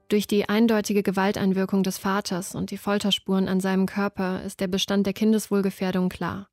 Durch 0.09 0.27
die 0.27 0.49
eindeutige 0.49 1.03
Gewalteinwirkung 1.03 1.83
des 1.83 1.99
Vaters 1.99 2.55
und 2.55 2.71
die 2.71 2.77
Folterspuren 2.77 3.49
an 3.49 3.61
seinem 3.61 3.87
Körper 3.87 4.43
ist 4.43 4.61
der 4.61 4.69
Bestand 4.69 5.07
der 5.07 5.15
Kindeswohlgefährdung 5.15 6.09
klar. 6.09 6.49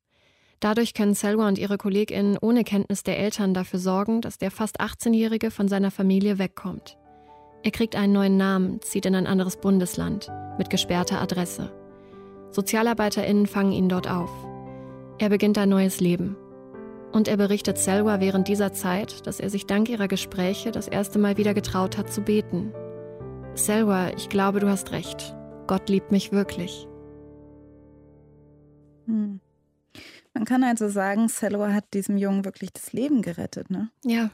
Dadurch 0.60 0.94
können 0.94 1.14
Selwa 1.14 1.48
und 1.48 1.58
ihre 1.58 1.76
KollegInnen 1.76 2.38
ohne 2.40 2.64
Kenntnis 2.64 3.02
der 3.02 3.18
Eltern 3.18 3.52
dafür 3.52 3.78
sorgen, 3.78 4.20
dass 4.20 4.38
der 4.38 4.50
fast 4.50 4.80
18-Jährige 4.80 5.50
von 5.50 5.68
seiner 5.68 5.90
Familie 5.90 6.38
wegkommt. 6.38 6.96
Er 7.64 7.70
kriegt 7.70 7.94
einen 7.94 8.12
neuen 8.12 8.36
Namen, 8.36 8.80
zieht 8.82 9.06
in 9.06 9.14
ein 9.14 9.26
anderes 9.26 9.56
Bundesland 9.56 10.30
mit 10.58 10.68
gesperrter 10.68 11.20
Adresse. 11.20 11.72
SozialarbeiterInnen 12.50 13.46
fangen 13.46 13.72
ihn 13.72 13.88
dort 13.88 14.10
auf. 14.10 14.30
Er 15.18 15.28
beginnt 15.28 15.56
ein 15.58 15.68
neues 15.68 16.00
Leben. 16.00 16.36
Und 17.12 17.28
er 17.28 17.36
berichtet 17.36 17.78
Selwa 17.78 18.20
während 18.20 18.48
dieser 18.48 18.72
Zeit, 18.72 19.26
dass 19.26 19.38
er 19.38 19.50
sich 19.50 19.66
dank 19.66 19.88
ihrer 19.88 20.08
Gespräche 20.08 20.72
das 20.72 20.88
erste 20.88 21.18
Mal 21.18 21.36
wieder 21.36 21.54
getraut 21.54 21.98
hat 21.98 22.12
zu 22.12 22.22
beten. 22.22 22.72
Selwa, 23.54 24.08
ich 24.16 24.28
glaube, 24.28 24.60
du 24.60 24.68
hast 24.68 24.92
recht. 24.92 25.36
Gott 25.66 25.88
liebt 25.88 26.10
mich 26.10 26.32
wirklich. 26.32 26.88
Hm. 29.06 29.40
Man 30.34 30.44
kann 30.44 30.64
also 30.64 30.88
sagen, 30.88 31.28
Selwa 31.28 31.72
hat 31.72 31.92
diesem 31.92 32.16
Jungen 32.16 32.44
wirklich 32.44 32.72
das 32.72 32.92
Leben 32.92 33.22
gerettet, 33.22 33.70
ne? 33.70 33.90
Ja. 34.04 34.30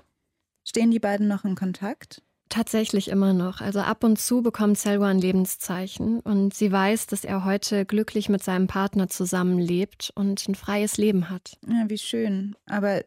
Stehen 0.65 0.91
die 0.91 1.01
beiden 1.01 1.27
noch 1.27 1.45
in 1.45 1.57
Kontakt? 1.57 2.23
Tatsächlich 2.49 3.09
immer 3.09 3.35
noch. 3.35 3.61
Also 3.61 3.81
ab 3.81 4.05
und 4.05 4.19
zu 4.19 4.43
bekommt 4.43 4.79
Selwa 4.79 5.09
ein 5.09 5.21
Lebenszeichen 5.21 6.21
und 6.21 6.55
sie 6.55 6.73
weiß, 6.73 7.07
dass 7.07 7.25
er 7.25 7.45
heute 7.45 7.85
glücklich 7.85 8.29
mit 8.29 8.43
seinem 8.43 8.67
Partner 8.67 9.09
zusammenlebt 9.09 10.13
und 10.15 10.49
ein 10.49 10.55
freies 10.55 10.97
Leben 10.97 11.29
hat. 11.29 11.59
Ja, 11.67 11.85
wie 11.89 11.99
schön. 11.99 12.57
Aber 12.67 13.03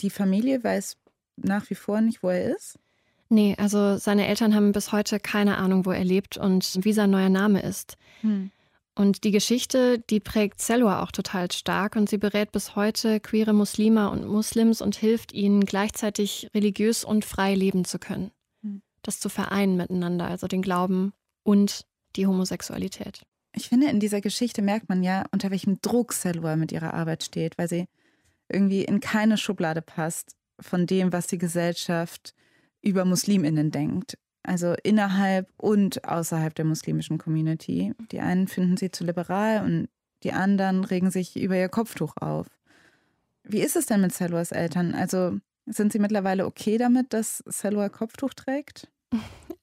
die 0.00 0.10
Familie 0.10 0.64
weiß 0.64 0.96
nach 1.36 1.68
wie 1.68 1.74
vor 1.74 2.00
nicht, 2.00 2.22
wo 2.22 2.30
er 2.30 2.56
ist? 2.56 2.78
Nee, 3.28 3.54
also 3.58 3.98
seine 3.98 4.26
Eltern 4.26 4.54
haben 4.54 4.72
bis 4.72 4.92
heute 4.92 5.20
keine 5.20 5.58
Ahnung, 5.58 5.84
wo 5.84 5.90
er 5.90 6.04
lebt 6.04 6.38
und 6.38 6.78
wie 6.82 6.92
sein 6.92 7.10
neuer 7.10 7.28
Name 7.28 7.60
ist. 7.60 7.96
Hm. 8.20 8.50
Und 8.94 9.24
die 9.24 9.30
Geschichte, 9.30 9.98
die 9.98 10.20
prägt 10.20 10.62
Selwa 10.62 11.02
auch 11.02 11.12
total 11.12 11.50
stark 11.50 11.96
und 11.96 12.08
sie 12.08 12.16
berät 12.16 12.50
bis 12.50 12.76
heute 12.76 13.20
queere 13.20 13.52
Muslime 13.52 14.08
und 14.08 14.26
Muslims 14.26 14.80
und 14.80 14.96
hilft 14.96 15.32
ihnen 15.32 15.66
gleichzeitig 15.66 16.48
religiös 16.54 17.04
und 17.04 17.26
frei 17.26 17.54
leben 17.54 17.84
zu 17.84 17.98
können 17.98 18.30
das 19.06 19.20
zu 19.20 19.28
vereinen 19.28 19.76
miteinander, 19.76 20.26
also 20.26 20.46
den 20.46 20.62
Glauben 20.62 21.12
und 21.42 21.86
die 22.16 22.26
Homosexualität. 22.26 23.22
Ich 23.54 23.68
finde, 23.68 23.88
in 23.88 24.00
dieser 24.00 24.20
Geschichte 24.20 24.62
merkt 24.62 24.88
man 24.88 25.02
ja, 25.02 25.24
unter 25.32 25.50
welchem 25.50 25.80
Druck 25.80 26.12
Selwa 26.12 26.56
mit 26.56 26.72
ihrer 26.72 26.94
Arbeit 26.94 27.24
steht, 27.24 27.56
weil 27.56 27.68
sie 27.68 27.86
irgendwie 28.48 28.84
in 28.84 29.00
keine 29.00 29.38
Schublade 29.38 29.82
passt 29.82 30.36
von 30.60 30.86
dem, 30.86 31.12
was 31.12 31.26
die 31.26 31.38
Gesellschaft 31.38 32.34
über 32.82 33.04
Musliminnen 33.04 33.70
denkt. 33.70 34.18
Also 34.42 34.74
innerhalb 34.84 35.50
und 35.56 36.04
außerhalb 36.04 36.54
der 36.54 36.64
muslimischen 36.64 37.18
Community. 37.18 37.94
Die 38.12 38.20
einen 38.20 38.46
finden 38.46 38.76
sie 38.76 38.90
zu 38.90 39.04
liberal 39.04 39.64
und 39.64 39.88
Die 40.22 40.32
anderen 40.32 40.84
regen 40.84 41.10
sich 41.10 41.36
über 41.36 41.56
ihr 41.56 41.68
Kopftuch 41.68 42.16
auf. 42.16 42.46
Wie 43.44 43.60
ist 43.60 43.76
es 43.76 43.86
denn 43.86 44.00
mit 44.00 44.12
Selwas 44.12 44.50
Eltern? 44.50 44.94
Also 44.94 45.38
sind 45.66 45.92
sie 45.92 45.98
mittlerweile 45.98 46.46
okay 46.46 46.78
damit, 46.78 47.12
dass 47.12 47.44
Selwa 47.46 47.88
Kopftuch 47.88 48.34
trägt? 48.34 48.88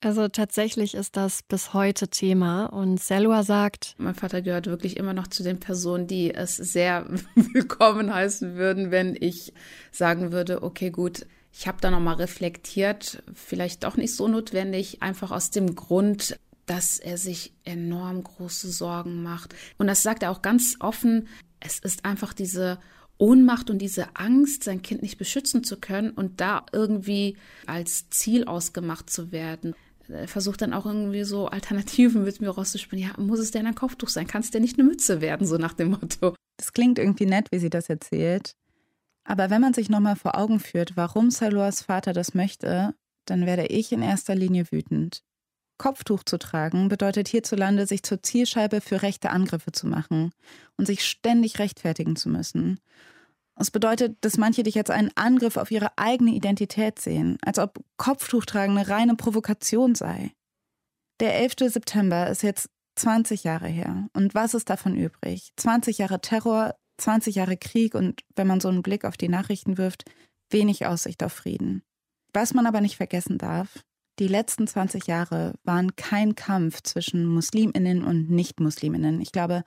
Also 0.02 0.28
tatsächlich 0.28 0.96
ist 0.96 1.16
das 1.16 1.44
bis 1.44 1.74
heute 1.74 2.10
Thema 2.10 2.66
und 2.66 3.02
Selwa 3.02 3.44
sagt, 3.44 3.96
mein 3.98 4.16
Vater 4.16 4.42
gehört 4.42 4.68
wirklich 4.68 4.98
immer 4.98 5.14
noch 5.14 5.28
zu 5.28 5.44
den 5.44 5.62
Personen, 5.62 6.08
die 6.08 6.34
es 6.34 6.58
sehr 6.58 7.08
willkommen 7.36 8.14
heißen 8.14 8.56
würden, 8.56 8.92
wenn 8.92 9.16
ich 9.18 9.54
sagen 9.92 10.34
würde, 10.34 10.62
okay, 10.62 10.90
gut, 10.90 11.26
ich 11.54 11.68
habe 11.68 11.78
da 11.80 11.90
nochmal 11.90 12.16
reflektiert, 12.16 13.24
vielleicht 13.34 13.86
doch 13.86 13.96
nicht 13.96 14.16
so 14.16 14.28
notwendig, 14.28 15.02
einfach 15.02 15.32
aus 15.32 15.52
dem 15.52 15.74
Grund, 15.76 16.38
dass 16.66 17.00
er 17.00 17.18
sich 17.18 17.54
enorm 17.64 18.24
große 18.24 18.72
Sorgen 18.72 19.24
macht. 19.24 19.56
Und 19.78 19.88
das 19.88 20.02
sagt 20.02 20.24
er 20.24 20.32
auch 20.32 20.42
ganz 20.42 20.76
offen, 20.80 21.28
es 21.60 21.80
ist 21.80 22.04
einfach 22.04 22.34
diese 22.34 22.80
Ohnmacht 23.18 23.70
und 23.70 23.80
diese 23.80 24.16
Angst, 24.16 24.64
sein 24.64 24.82
Kind 24.82 25.02
nicht 25.02 25.18
beschützen 25.18 25.64
zu 25.64 25.80
können 25.80 26.12
und 26.12 26.42
da 26.42 26.66
irgendwie 26.72 27.38
als 27.66 28.10
Ziel 28.10 28.46
ausgemacht 28.46 29.10
zu 29.10 29.32
werden. 29.32 29.76
Er 30.10 30.28
versucht 30.28 30.62
dann 30.62 30.74
auch 30.74 30.86
irgendwie 30.86 31.24
so 31.24 31.48
Alternativen 31.48 32.24
mit 32.24 32.42
mir 32.42 32.50
rauszuspielen. 32.50 33.06
Ja, 33.06 33.22
muss 33.22 33.40
es 33.40 33.52
denn 33.52 33.66
ein 33.66 33.76
Kopftuch 33.76 34.10
sein? 34.10 34.28
Kann 34.28 34.42
es 34.42 34.52
denn 34.52 34.62
nicht 34.62 34.78
eine 34.78 34.88
Mütze 34.88 35.22
werden? 35.22 35.48
So 35.48 35.58
nach 35.58 35.74
dem 35.74 35.92
Motto. 35.92 36.36
Das 36.58 36.74
klingt 36.74 37.00
irgendwie 37.00 37.26
nett, 37.26 37.48
wie 37.52 37.60
sie 37.60 37.70
das 37.70 37.90
erzählt. 37.90 38.56
Aber 39.24 39.50
wenn 39.50 39.62
man 39.62 39.74
sich 39.74 39.90
nochmal 39.90 40.16
vor 40.16 40.38
Augen 40.38 40.60
führt, 40.60 40.98
warum 40.98 41.32
Salors 41.32 41.82
Vater 41.82 42.12
das 42.14 42.34
möchte, 42.34 42.94
dann 43.26 43.46
werde 43.46 43.68
ich 43.68 43.92
in 43.92 44.02
erster 44.02 44.36
Linie 44.36 44.66
wütend. 44.70 45.24
Kopftuch 45.84 46.24
zu 46.24 46.40
tragen 46.40 46.88
bedeutet 46.88 47.28
hierzulande, 47.28 47.86
sich 47.86 48.04
zur 48.04 48.24
Zielscheibe 48.24 48.80
für 48.80 49.02
rechte 49.02 49.32
Angriffe 49.32 49.74
zu 49.74 49.86
machen 49.86 50.32
und 50.78 50.86
sich 50.86 51.06
ständig 51.06 51.60
rechtfertigen 51.60 52.16
zu 52.16 52.30
müssen. 52.30 52.80
Es 53.60 53.70
bedeutet, 53.70 54.16
dass 54.22 54.38
manche 54.38 54.64
dich 54.64 54.78
als 54.78 54.90
einen 54.90 55.12
Angriff 55.16 55.58
auf 55.58 55.72
ihre 55.72 55.98
eigene 55.98 56.32
Identität 56.32 57.00
sehen, 57.00 57.38
als 57.42 57.60
ob 57.60 57.84
Kopftuchtragen 57.98 58.78
eine 58.78 58.88
reine 58.88 59.16
Provokation 59.18 59.94
sei. 59.94 60.32
Der 61.20 61.36
11. 61.36 61.56
September 61.74 62.30
ist 62.30 62.44
jetzt 62.44 62.70
20 62.96 63.44
Jahre 63.44 63.68
her. 63.68 64.08
Und 64.14 64.34
was 64.34 64.54
ist 64.54 64.70
davon 64.70 64.96
übrig? 64.96 65.52
20 65.58 65.98
Jahre 65.98 66.22
Terror, 66.22 66.76
20 66.98 67.36
Jahre 67.36 67.58
Krieg 67.58 67.94
und, 67.94 68.22
wenn 68.38 68.48
man 68.48 68.62
so 68.62 68.70
einen 68.70 68.84
Blick 68.84 69.04
auf 69.04 69.18
die 69.18 69.28
Nachrichten 69.28 69.78
wirft, 69.78 70.06
wenig 70.50 70.86
Aussicht 70.86 71.22
auf 71.26 71.34
Frieden. 71.34 71.84
Was 72.32 72.54
man 72.54 72.68
aber 72.68 72.80
nicht 72.80 72.96
vergessen 72.96 73.38
darf, 73.38 73.84
die 74.20 74.28
letzten 74.28 74.68
20 74.68 75.08
Jahre 75.08 75.56
waren 75.64 75.96
kein 75.96 76.36
Kampf 76.36 76.82
zwischen 76.84 77.26
Musliminnen 77.26 78.04
und 78.04 78.30
Nicht-Musliminnen. 78.30 79.22
Ich 79.22 79.32
glaube, 79.32 79.64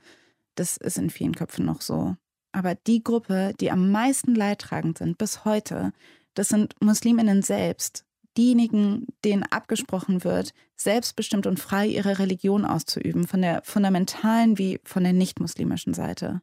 das 0.54 0.76
ist 0.76 0.98
in 0.98 1.10
vielen 1.10 1.34
Köpfen 1.34 1.64
noch 1.64 1.80
so. 1.80 2.16
Aber 2.52 2.74
die 2.74 3.02
Gruppe, 3.02 3.52
die 3.60 3.70
am 3.70 3.90
meisten 3.90 4.34
leidtragend 4.34 4.98
sind 4.98 5.18
bis 5.18 5.44
heute, 5.44 5.92
das 6.34 6.48
sind 6.48 6.74
Musliminnen 6.80 7.42
selbst. 7.42 8.04
Diejenigen, 8.36 9.06
denen 9.24 9.42
abgesprochen 9.42 10.22
wird, 10.22 10.52
selbstbestimmt 10.76 11.46
und 11.46 11.58
frei 11.58 11.86
ihre 11.86 12.18
Religion 12.18 12.64
auszuüben, 12.64 13.26
von 13.26 13.42
der 13.42 13.62
fundamentalen 13.64 14.58
wie 14.58 14.78
von 14.84 15.04
der 15.04 15.14
nicht-muslimischen 15.14 15.94
Seite. 15.94 16.42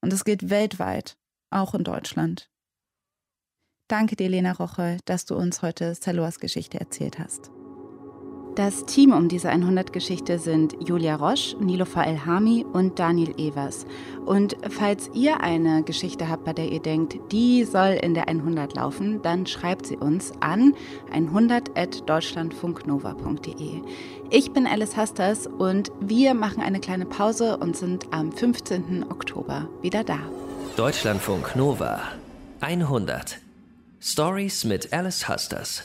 Und 0.00 0.12
es 0.12 0.24
gilt 0.24 0.48
weltweit, 0.48 1.16
auch 1.50 1.74
in 1.74 1.84
Deutschland. 1.84 2.50
Danke 3.88 4.14
dir, 4.16 4.28
Lena 4.28 4.52
Roche, 4.52 4.98
dass 5.06 5.24
du 5.24 5.34
uns 5.34 5.62
heute 5.62 5.94
Saloas 5.94 6.40
Geschichte 6.40 6.78
erzählt 6.78 7.18
hast. 7.18 7.50
Das 8.54 8.84
Team 8.84 9.12
um 9.12 9.28
diese 9.28 9.50
100-Geschichte 9.50 10.38
sind 10.38 10.76
Julia 10.86 11.14
Roche, 11.14 11.56
Nilofa 11.58 12.02
Elhami 12.02 12.66
und 12.70 12.98
Daniel 12.98 13.32
Evers. 13.38 13.86
Und 14.26 14.58
falls 14.68 15.08
ihr 15.14 15.40
eine 15.40 15.82
Geschichte 15.84 16.28
habt, 16.28 16.44
bei 16.44 16.52
der 16.52 16.70
ihr 16.70 16.82
denkt, 16.82 17.16
die 17.32 17.64
soll 17.64 17.98
in 18.02 18.12
der 18.12 18.28
100 18.28 18.74
laufen, 18.74 19.22
dann 19.22 19.46
schreibt 19.46 19.86
sie 19.86 19.96
uns 19.96 20.32
an 20.40 20.74
100.deutschlandfunknova.de. 21.14 23.80
Ich 24.30 24.52
bin 24.52 24.66
Alice 24.66 24.98
Hasters 24.98 25.46
und 25.46 25.90
wir 26.00 26.34
machen 26.34 26.62
eine 26.62 26.80
kleine 26.80 27.06
Pause 27.06 27.56
und 27.56 27.74
sind 27.74 28.12
am 28.12 28.32
15. 28.32 29.06
Oktober 29.08 29.66
wieder 29.80 30.04
da. 30.04 30.18
Deutschlandfunk 30.76 31.56
Nova 31.56 32.02
100 32.60 33.47
Stories 34.00 34.62
mit 34.62 34.92
Alice 34.92 35.26
Hasters 35.26 35.82